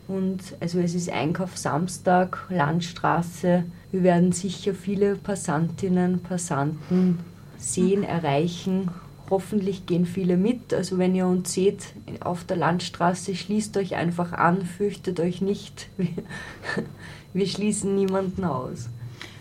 [0.06, 3.64] Und also es ist Einkaufssamstag, Landstraße.
[3.90, 7.18] Wir werden sicher viele Passantinnen, Passanten
[7.58, 8.90] sehen, erreichen.
[9.30, 10.72] Hoffentlich gehen viele mit.
[10.72, 15.88] Also wenn ihr uns seht auf der Landstraße, schließt euch einfach an, fürchtet euch nicht
[17.32, 18.88] wir schließen niemanden aus.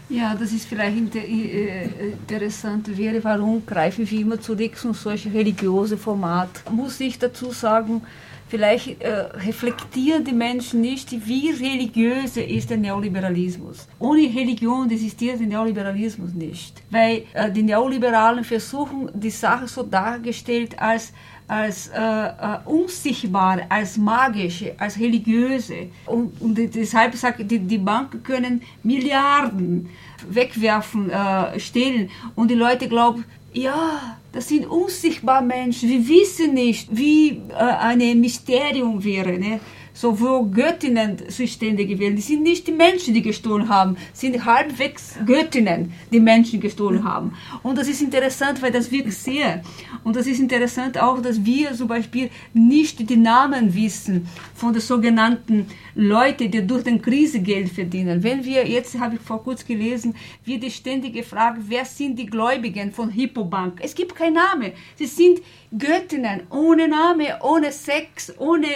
[0.10, 5.98] Ja, das ist vielleicht äh, interessant wäre, warum greifen wir immer zurück zu solchen religiösen
[5.98, 6.50] Format.
[6.72, 8.02] Muss ich dazu sagen,
[8.48, 9.10] vielleicht äh,
[9.48, 13.88] reflektieren die Menschen nicht, wie religiös ist der Neoliberalismus.
[14.00, 20.80] Ohne Religion existiert der Neoliberalismus nicht, weil äh, die Neoliberalen versuchen, die Sache so dargestellt
[20.80, 21.14] als
[21.48, 25.90] als äh, äh, unsichtbar, als magische, als religiöse.
[26.06, 29.90] Und, und deshalb sagt die, die Banken können Milliarden
[30.30, 32.10] wegwerfen, äh, stehlen.
[32.36, 33.24] Und die Leute glauben,
[33.54, 35.90] ja, das sind unsichtbare Menschen.
[35.90, 39.38] Wir wissen nicht, wie äh, ein Mysterium wäre.
[39.38, 39.60] Ne?
[39.98, 42.16] So wo Göttinnen zuständig werden.
[42.16, 47.34] Die sind nicht die Menschen, die gestohlen haben, sind halbwegs Göttinnen, die Menschen gestohlen haben.
[47.64, 49.64] Und das ist interessant, weil das wirkt sehr.
[50.04, 54.84] Und das ist interessant auch, dass wir zum Beispiel nicht die Namen wissen von den
[54.84, 58.22] sogenannten Leuten, die durch den Krise Geld verdienen.
[58.22, 62.28] Wenn wir, jetzt habe ich vor kurzem gelesen, wird die ständige Frage, wer sind die
[62.28, 63.80] Gläubigen von Hippobank?
[63.82, 64.74] Es gibt keinen Namen.
[64.96, 65.42] Sie sind
[65.76, 68.68] Göttinnen, ohne Name, ohne Sex, ohne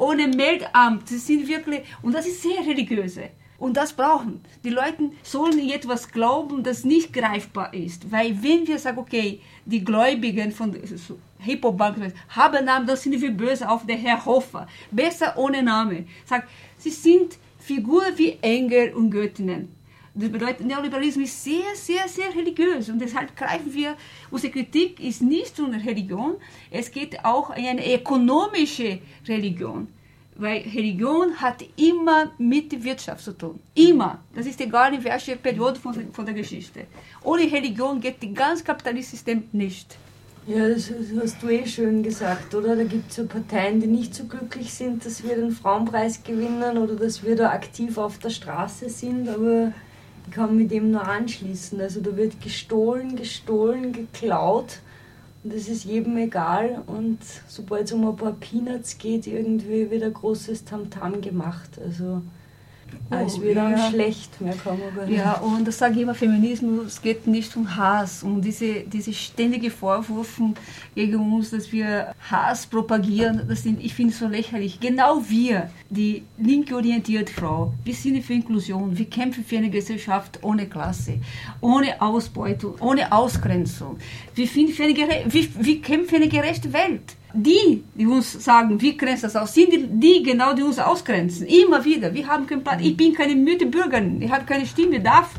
[0.00, 1.08] ohne Meldamt.
[1.08, 3.30] Sie sind wirklich, und das ist sehr religiöse.
[3.58, 4.40] Und das brauchen.
[4.64, 8.10] Die Leute sollen etwas glauben, das nicht greifbar ist.
[8.10, 10.74] Weil wenn wir sagen, okay, die Gläubigen von
[11.38, 14.66] Hippobank haben Namen, dann sind wir böse auf den Herr Hofer.
[14.90, 16.06] Besser ohne Name.
[16.24, 16.48] Sagt,
[16.78, 19.68] sie sind Figuren wie Engel und Göttinnen.
[20.20, 23.96] Das bedeutet, Neoliberalismus ist sehr, sehr, sehr religiös und deshalb greifen wir,
[24.30, 26.34] unsere Kritik ist nicht zu einer Religion,
[26.70, 29.88] es geht auch in eine ökonomische Religion.
[30.36, 33.60] Weil Religion hat immer mit der Wirtschaft zu tun.
[33.74, 34.20] Immer.
[34.34, 36.86] Das ist egal in welcher Periode von, von der Geschichte.
[37.22, 39.98] Ohne Religion geht das ganze kapitalistische System nicht.
[40.46, 40.90] Ja, das
[41.22, 42.74] hast du eh schön gesagt, oder?
[42.74, 46.78] Da gibt es ja Parteien, die nicht so glücklich sind, dass wir den Frauenpreis gewinnen
[46.78, 49.72] oder dass wir da aktiv auf der Straße sind, aber
[50.30, 51.80] kann mit dem nur anschließen.
[51.80, 54.80] Also da wird gestohlen, gestohlen, geklaut
[55.42, 57.18] und das ist jedem egal und
[57.48, 61.80] sobald es um ein paar Peanuts geht, irgendwie wird ein großes Tamtam -Tam gemacht.
[61.82, 62.22] Also
[63.10, 63.90] Ah, es wird dann ja.
[63.90, 65.18] schlecht, mehr nicht.
[65.18, 69.70] Ja, und das sage ich immer, Feminismus geht nicht um Hass, um diese, diese ständige
[69.70, 70.54] Vorwürfe
[70.94, 74.78] gegen uns, dass wir Hass propagieren, das sind, ich finde es so lächerlich.
[74.78, 80.38] Genau wir, die linke orientierte Frau, wir sind für Inklusion, wir kämpfen für eine Gesellschaft
[80.42, 81.18] ohne Klasse,
[81.60, 83.98] ohne Ausbeutung, ohne Ausgrenzung.
[84.36, 84.94] Wir, für eine,
[85.26, 89.54] wir, wir kämpfen für eine gerechte Welt die, die uns sagen, wie grenzt das aus,
[89.54, 91.46] sind die, die genau, die uns ausgrenzen.
[91.46, 92.12] Immer wieder.
[92.14, 92.80] Wir haben keinen Plan.
[92.80, 94.20] Ich bin keine müde Bürgerin.
[94.22, 95.34] Ich habe keine Stimme, darf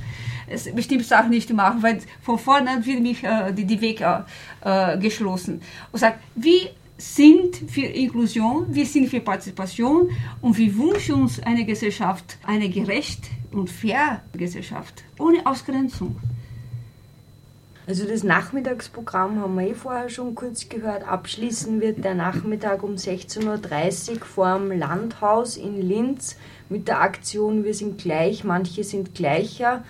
[0.48, 4.22] es bestimmte Sachen nicht machen, weil von vorne wird mich äh, die, die Weg äh,
[4.64, 5.62] äh, geschlossen.
[5.92, 10.10] Und sagt, wir sind für Inklusion, wir sind für Partizipation
[10.42, 16.18] und wir wünschen uns eine Gesellschaft, eine gerechte und fair Gesellschaft, ohne Ausgrenzung.
[17.88, 21.08] Also das Nachmittagsprogramm haben wir eh vorher schon kurz gehört.
[21.08, 26.38] Abschließen wird der Nachmittag um 16.30 Uhr vor dem Landhaus in Linz
[26.70, 29.84] mit der Aktion Wir sind gleich, manche sind gleicher.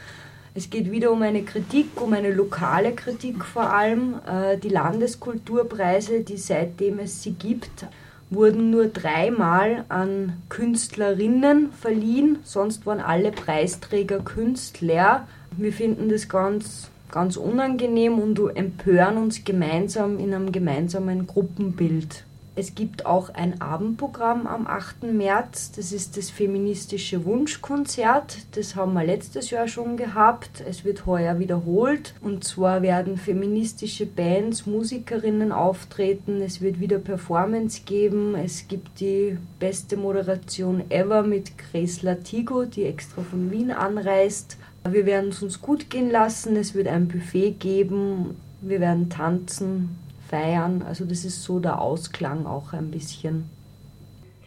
[0.53, 4.15] Es geht wieder um eine Kritik, um eine lokale Kritik vor allem.
[4.25, 7.87] Äh, die Landeskulturpreise, die seitdem es sie gibt,
[8.29, 15.27] wurden nur dreimal an Künstlerinnen verliehen, sonst waren alle Preisträger Künstler.
[15.57, 22.25] Wir finden das ganz ganz unangenehm und empören uns gemeinsam in einem gemeinsamen Gruppenbild.
[22.53, 25.03] Es gibt auch ein Abendprogramm am 8.
[25.03, 28.39] März, das ist das feministische Wunschkonzert.
[28.51, 30.61] Das haben wir letztes Jahr schon gehabt.
[30.67, 32.13] Es wird heuer wiederholt.
[32.21, 36.41] Und zwar werden feministische Bands, Musikerinnen auftreten.
[36.41, 38.35] Es wird wieder Performance geben.
[38.35, 44.57] Es gibt die beste Moderation ever mit Grace Latigo, die extra von Wien anreist.
[44.89, 49.97] Wir werden es uns gut gehen lassen, es wird ein Buffet geben, wir werden tanzen,
[50.27, 50.81] feiern.
[50.81, 53.49] Also das ist so der Ausklang auch ein bisschen.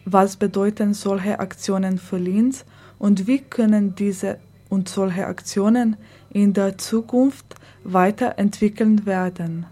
[0.03, 2.65] Was bedeuten solche Aktionen für Linz
[2.99, 4.37] und wie können diese
[4.69, 5.95] und solche Aktionen
[6.29, 9.65] in der Zukunft weiterentwickelt werden?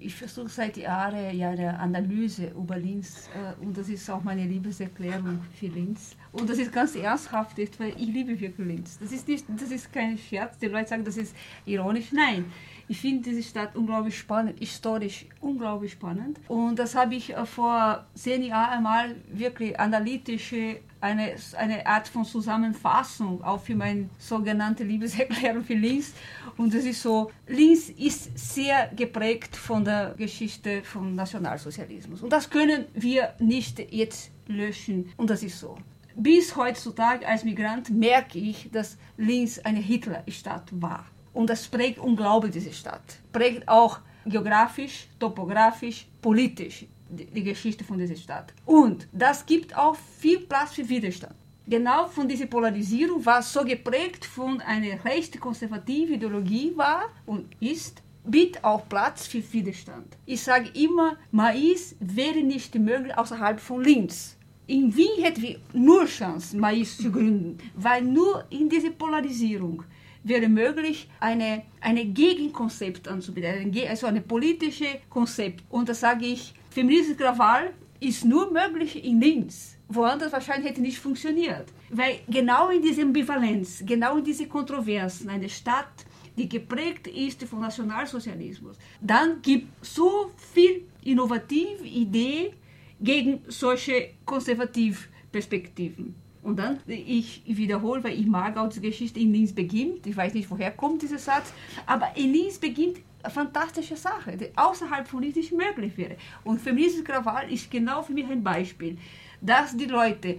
[0.00, 4.44] Ich versuche seit Jahren ja eine Analyse über Linz äh, und das ist auch meine
[4.44, 6.16] Liebeserklärung für Linz.
[6.32, 8.98] Und das ist ganz ernsthaft, weil ich liebe wirklich Linz.
[8.98, 11.36] Das ist, nicht, das ist kein Scherz, die Leute sagen, das ist
[11.66, 12.12] ironisch.
[12.12, 12.46] Nein,
[12.90, 16.40] ich finde diese Stadt unglaublich spannend, historisch unglaublich spannend.
[16.48, 22.24] Und das habe ich äh, vor zehn Jahren einmal wirklich analytische, eine, eine Art von
[22.24, 26.14] Zusammenfassung auch für meine sogenannte Liebeserklärung für Linz.
[26.56, 32.24] Und das ist so, Linz ist sehr geprägt von der Geschichte vom Nationalsozialismus.
[32.24, 35.12] Und das können wir nicht jetzt löschen.
[35.16, 35.78] Und das ist so.
[36.16, 41.06] bis heutzutage als Migrant merke ich, dass Linz eine Hitlerstadt war.
[41.32, 43.18] Und das prägt unglaublich diese Stadt.
[43.32, 48.52] Prägt auch geografisch, topografisch, politisch die, Geschichte von dieser Stadt.
[48.64, 51.34] Und das gibt auch viel Platz für Widerstand.
[51.66, 58.64] Genau von dieser Polarisierung, was so geprägt von einer rechtskonservativen Ideologie war und ist, bietet
[58.64, 60.16] auch Platz für Widerstand.
[60.26, 64.36] Ich sage immer, Mais wäre nicht möglich außerhalb von Linz.
[64.66, 69.84] In Wien hätten wir nur Chance, Mais zu gründen, weil nur in dieser Polarisierung
[70.22, 75.64] wäre möglich, eine, eine Gegenkonzept anzubieten, also ein politisches Konzept.
[75.68, 79.76] Und da sage ich, feministisches Krawall ist nur möglich in Linz.
[79.88, 81.66] Woanders wahrscheinlich hätte nicht funktioniert.
[81.90, 86.06] Weil genau in dieser Ambivalenz, genau in diese Kontroversen, eine Stadt,
[86.36, 92.52] die geprägt ist vom Nationalsozialismus, dann gibt so viel innovative Idee
[93.00, 96.14] gegen solche Konservativperspektiven.
[96.42, 100.32] Und dann, ich wiederhole, weil ich mag auch die Geschichte, in Linz beginnt, ich weiß
[100.32, 101.52] nicht, woher kommt dieser Satz,
[101.86, 106.16] aber in Linz beginnt eine fantastische Sache, die außerhalb von Linz nicht möglich wäre.
[106.42, 108.96] Und feministisches Krawall ist genau für mich ein Beispiel,
[109.40, 110.36] dass die Leute,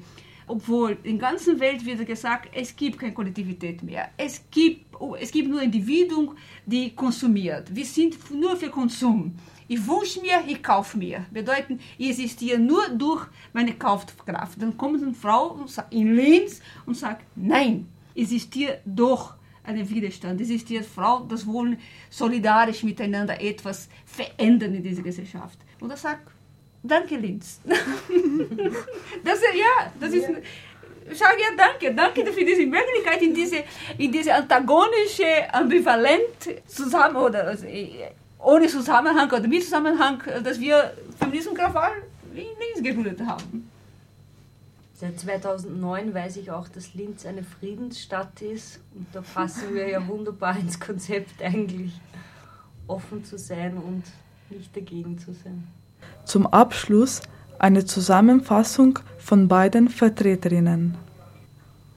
[0.47, 4.85] obwohl in der ganzen Welt wird gesagt, es gibt keine Kollektivität mehr, es gibt,
[5.19, 6.31] es gibt nur Individuen,
[6.65, 9.35] die konsumiert, wir sind nur für Konsum.
[9.71, 11.25] Ich wünsche mir, ich kaufe mir.
[11.31, 14.61] Bedeutet, ich existiere nur durch meine Kaufkraft.
[14.61, 19.31] Dann kommt eine Frau in Linz und sagt, nein, ich existiere durch
[19.63, 20.41] einen Widerstand.
[20.41, 21.77] Es ist die Frau, das wollen
[22.09, 25.57] solidarisch miteinander etwas verändern in dieser Gesellschaft.
[25.79, 26.27] Und er sagt,
[26.83, 27.61] danke Linz.
[29.23, 30.27] das, ja, das ist...
[31.13, 33.63] Sag ja, danke, danke für diese Möglichkeit, in diese,
[33.97, 37.65] in diese antagonische, ambivalent zusammen, oder also,
[38.43, 41.91] ohne Zusammenhang oder mit Zusammenhang, dass wir Feminismus Krawall
[42.33, 43.69] in Linz gegründet haben.
[44.95, 50.07] Seit 2009 weiß ich auch, dass Linz eine Friedensstadt ist und da passen wir ja
[50.07, 51.99] wunderbar ins Konzept eigentlich,
[52.87, 54.03] offen zu sein und
[54.49, 55.67] nicht dagegen zu sein.
[56.25, 57.21] Zum Abschluss
[57.57, 60.95] eine Zusammenfassung von beiden Vertreterinnen.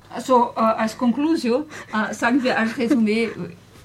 [0.09, 3.29] Also äh, als Konklusion äh, sagen wir als Resümee,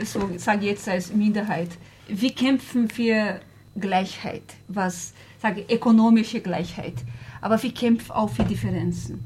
[0.03, 1.70] so sage jetzt als Minderheit,
[2.10, 3.39] wir kämpfen für
[3.80, 6.95] Gleichheit, was sage ökonomische Gleichheit,
[7.41, 9.26] aber wir kämpfen auch für Differenzen.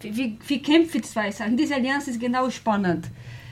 [0.00, 1.56] Wir, wir kämpfen für zwei Sachen.
[1.56, 3.08] Diese Allianz ist genau spannend.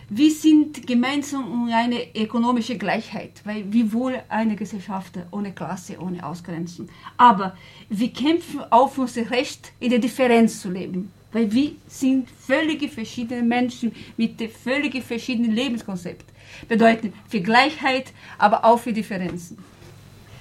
[0.09, 6.24] Wir sind gemeinsam um eine ökonomische Gleichheit, weil wir wollen eine Gesellschaft ohne Klasse, ohne
[6.24, 6.89] Ausgrenzen.
[7.18, 7.55] Aber
[7.91, 11.12] wir kämpfen auch für unser Recht, in der Differenz zu leben.
[11.31, 16.38] Weil wir sind völlig verschiedene Menschen mit völlig verschiedenen Lebenskonzepten
[16.68, 19.59] bedeuten für Gleichheit, aber auch für Differenzen.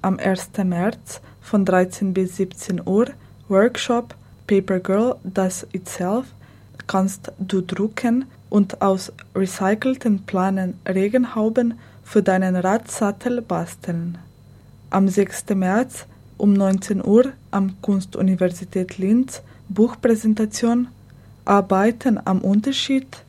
[0.00, 0.50] Am 1.
[0.64, 3.08] März von 13 bis 17 Uhr
[3.48, 4.14] Workshop
[4.46, 6.26] Paper Girl Does Itself
[6.86, 14.16] kannst du drucken und aus recycelten Planen Regenhauben für deinen Radsattel basteln.
[14.88, 15.50] Am 6.
[15.54, 16.06] März
[16.38, 20.88] um 19 Uhr am Kunstuniversität Linz Buchpräsentation
[21.44, 23.25] Arbeiten am Unterschied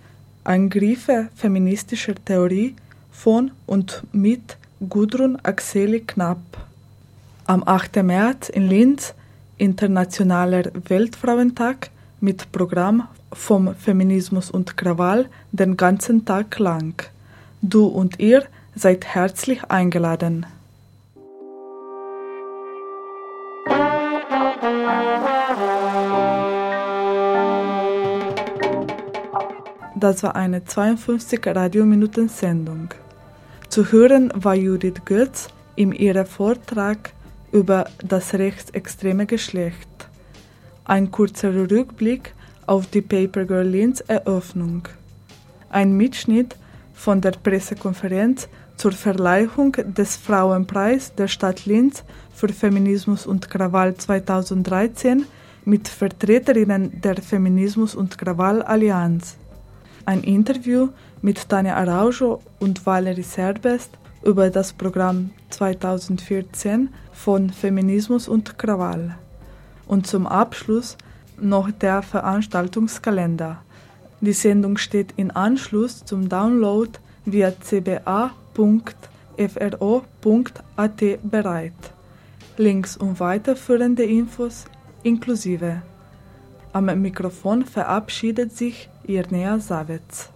[0.47, 2.73] Angriffe feministischer Theorie
[3.11, 4.55] von und mit
[4.87, 6.39] Gudrun Axeli Knapp.
[7.47, 7.97] Am 8.
[8.01, 9.13] März in Linz
[9.57, 11.89] Internationaler Weltfrauentag
[12.21, 16.93] mit Programm vom Feminismus und Krawall den ganzen Tag lang.
[17.61, 20.45] Du und ihr seid herzlich eingeladen.
[29.99, 32.89] Das war eine 52 Radiominuten Sendung.
[33.67, 37.13] Zu hören war Judith Götz in ihrem Vortrag
[37.51, 39.89] über das rechtsextreme Geschlecht.
[40.85, 42.35] Ein kurzer Rückblick
[42.67, 44.87] auf die Paper Girl Linz Eröffnung.
[45.69, 46.55] ein Mitschnitt
[46.93, 52.03] von der Pressekonferenz zur Verleihung des Frauenpreis der Stadt Linz
[52.35, 55.25] für Feminismus und Krawall 2013
[55.65, 59.37] mit Vertreterinnen der Feminismus und Krawall Allianz.
[60.07, 60.87] Ein Interview
[61.21, 63.89] mit Tanja Araujo und Valerie Serbest
[64.23, 69.17] über das Programm 2014 von Feminismus und Krawall.
[69.85, 70.95] Und zum Abschluss
[71.37, 73.61] noch der Veranstaltungskalender.
[74.21, 76.89] Die Sendung steht in Anschluss zum Download
[77.25, 78.31] via cba.fro.at
[81.21, 81.73] bereit.
[82.55, 84.67] Links und weiterführende Infos
[85.03, 85.81] inklusive.
[86.71, 90.29] Am Mikrofon verabschiedet sich Irnea Savitz.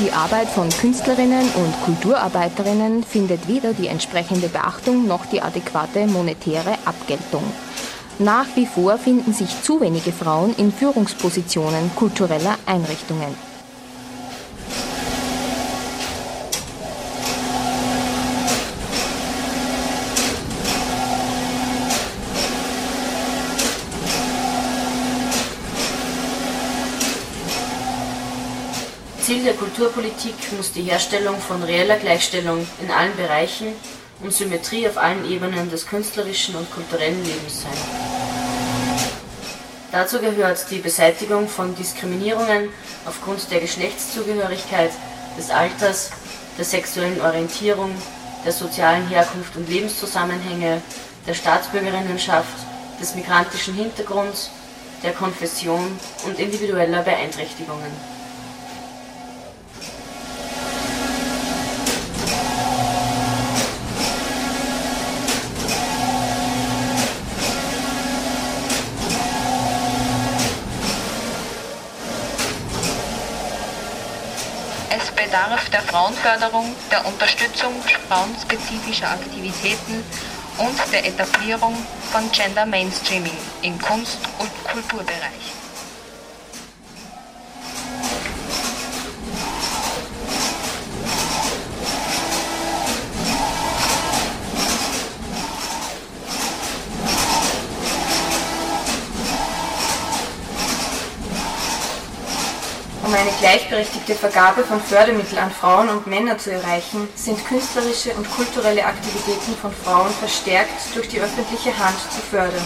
[0.00, 6.78] Die Arbeit von Künstlerinnen und Kulturarbeiterinnen findet weder die entsprechende Beachtung noch die adäquate monetäre
[6.84, 7.42] Abgeltung.
[8.20, 13.53] Nach wie vor finden sich zu wenige Frauen in Führungspositionen kultureller Einrichtungen.
[29.24, 33.68] Ziel der Kulturpolitik muss die Herstellung von reeller Gleichstellung in allen Bereichen
[34.22, 37.72] und Symmetrie auf allen Ebenen des künstlerischen und kulturellen Lebens sein.
[39.92, 42.68] Dazu gehört die Beseitigung von Diskriminierungen
[43.06, 44.90] aufgrund der Geschlechtszugehörigkeit,
[45.38, 46.10] des Alters,
[46.58, 47.94] der sexuellen Orientierung,
[48.44, 50.82] der sozialen Herkunft und Lebenszusammenhänge,
[51.26, 52.58] der Staatsbürgerinnenschaft,
[53.00, 54.50] des migrantischen Hintergrunds,
[55.02, 58.13] der Konfession und individueller Beeinträchtigungen.
[75.44, 77.74] Bedarf der Frauenförderung, der Unterstützung
[78.08, 80.02] frauenspezifischer Aktivitäten
[80.58, 81.74] und der Etablierung
[82.10, 85.63] von Gender Mainstreaming im Kunst- und Kulturbereich.
[103.14, 108.28] Um eine gleichberechtigte Vergabe von Fördermitteln an Frauen und Männer zu erreichen, sind künstlerische und
[108.28, 112.64] kulturelle Aktivitäten von Frauen verstärkt durch die öffentliche Hand zu fördern.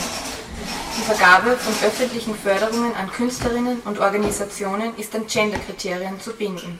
[0.97, 6.79] Die Vergabe von öffentlichen Förderungen an Künstlerinnen und Organisationen ist an Genderkriterien zu binden.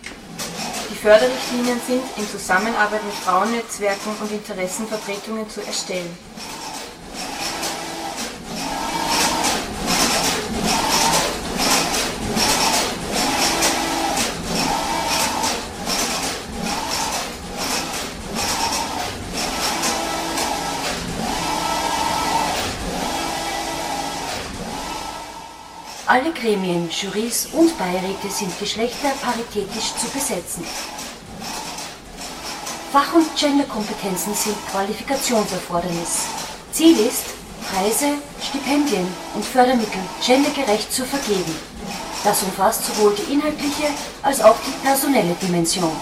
[0.91, 6.17] Die Förderrichtlinien sind in Zusammenarbeit mit Frauennetzwerken und Interessenvertretungen zu erstellen.
[26.19, 30.65] Alle Gremien, Jurys und Beiräte sind geschlechterparitätisch zu besetzen.
[32.91, 36.25] Fach- und Genderkompetenzen sind Qualifikationserfordernis.
[36.73, 37.27] Ziel ist,
[37.71, 39.07] Preise, Stipendien
[39.37, 41.55] und Fördermittel gendergerecht zu vergeben.
[42.25, 43.87] Das umfasst sowohl die inhaltliche
[44.21, 45.93] als auch die personelle Dimension.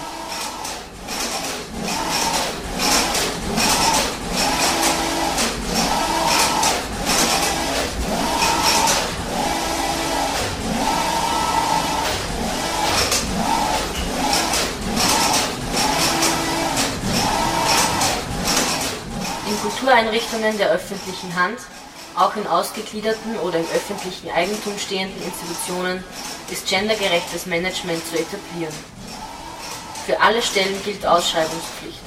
[19.97, 21.57] Kultureinrichtungen der öffentlichen Hand,
[22.15, 26.03] auch in ausgegliederten oder im öffentlichen Eigentum stehenden Institutionen,
[26.51, 28.73] ist gendergerechtes Management zu etablieren.
[30.05, 31.97] Für alle Stellen gilt Ausschreibungspflicht.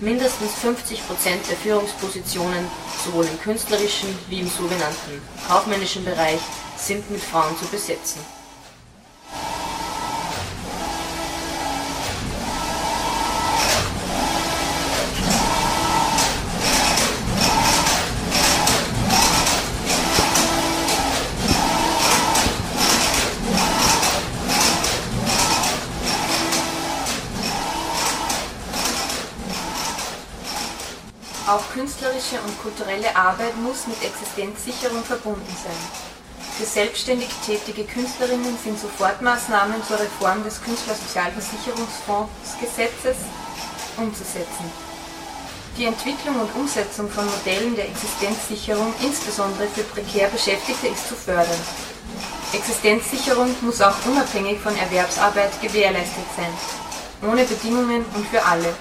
[0.00, 2.64] Mindestens 50 Prozent der Führungspositionen,
[3.04, 6.40] sowohl im künstlerischen wie im sogenannten kaufmännischen Bereich,
[6.78, 8.20] sind mit Frauen zu besetzen.
[31.78, 35.78] Künstlerische und kulturelle Arbeit muss mit Existenzsicherung verbunden sein.
[36.58, 43.18] Für selbstständig tätige Künstlerinnen sind Sofortmaßnahmen zur Reform des Künstlersozialversicherungsfondsgesetzes
[43.96, 44.88] umzusetzen.
[45.76, 51.60] die Entwicklung und Umsetzung von Modellen der Existenzsicherung insbesondere für prekär Beschäftigte ist zu fördern.
[52.52, 56.52] Existenzsicherung muss auch unabhängig von Erwerbsarbeit gewährleistet sein,
[57.30, 58.74] ohne Bedingungen und für alle.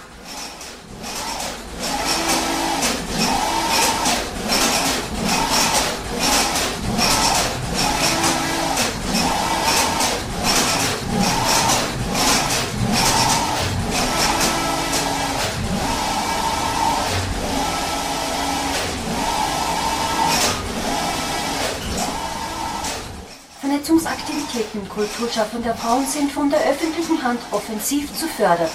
[24.97, 28.69] Kulturschaffender Frauen sind von der öffentlichen Hand offensiv zu fördern.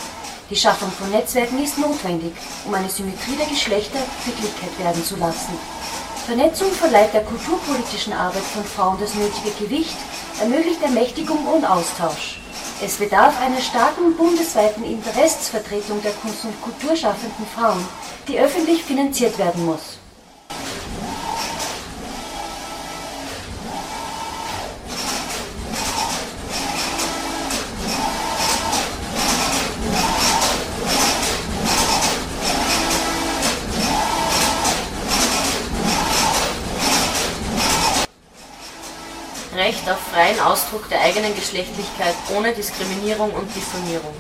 [0.48, 2.32] Die Schaffung von Netzwerken ist notwendig,
[2.64, 5.58] um eine Symmetrie der Geschlechter Wirklichkeit werden zu lassen.
[6.26, 9.96] Vernetzung verleiht der kulturpolitischen Arbeit von Frauen das nötige Gewicht,
[10.40, 12.38] ermöglicht Ermächtigung und Austausch.
[12.80, 17.84] Es bedarf einer starken bundesweiten Interessensvertretung der Kunst- und Kulturschaffenden Frauen,
[18.28, 19.98] die öffentlich finanziert werden muss.
[40.32, 44.14] Freien Ausdruck der eigenen Geschlechtlichkeit ohne Diskriminierung und Diffamierung.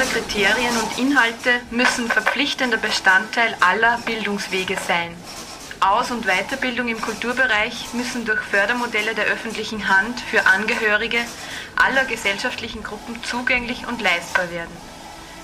[0.00, 5.14] Genderkriterien und Inhalte müssen verpflichtender Bestandteil aller Bildungswege sein.
[5.80, 11.18] Aus- und Weiterbildung im Kulturbereich müssen durch Fördermodelle der öffentlichen Hand für Angehörige
[11.76, 14.74] aller gesellschaftlichen Gruppen zugänglich und leistbar werden.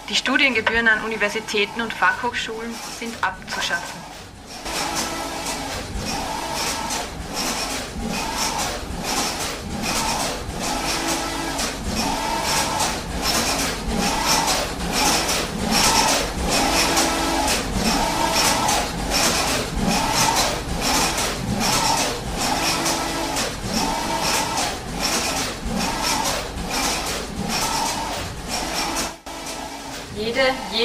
[0.08, 4.05] Die Studiengebühren an Universitäten und Fachhochschulen sind abzuschaffen.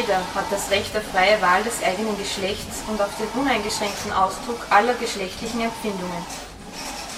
[0.02, 4.66] Jeder hat das Recht auf freie Wahl des eigenen Geschlechts und auf den uneingeschränkten Ausdruck
[4.70, 6.26] aller geschlechtlichen Empfindungen.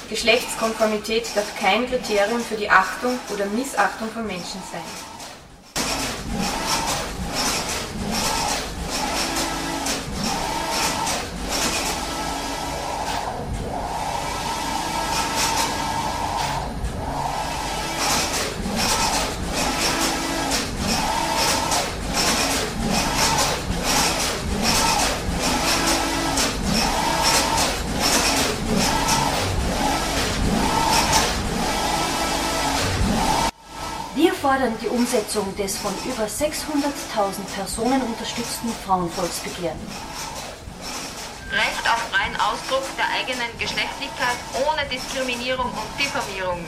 [0.10, 5.13] Geschlechtskonformität darf kein Kriterium für die Achtung oder Missachtung von Menschen sein.
[35.14, 39.78] Umsetzung des von über 600.000 Personen unterstützten Frauenvolksbegehren.
[41.52, 46.66] Recht auf freien Ausdruck der eigenen Geschlechtlichkeit ohne Diskriminierung und Diffamierung.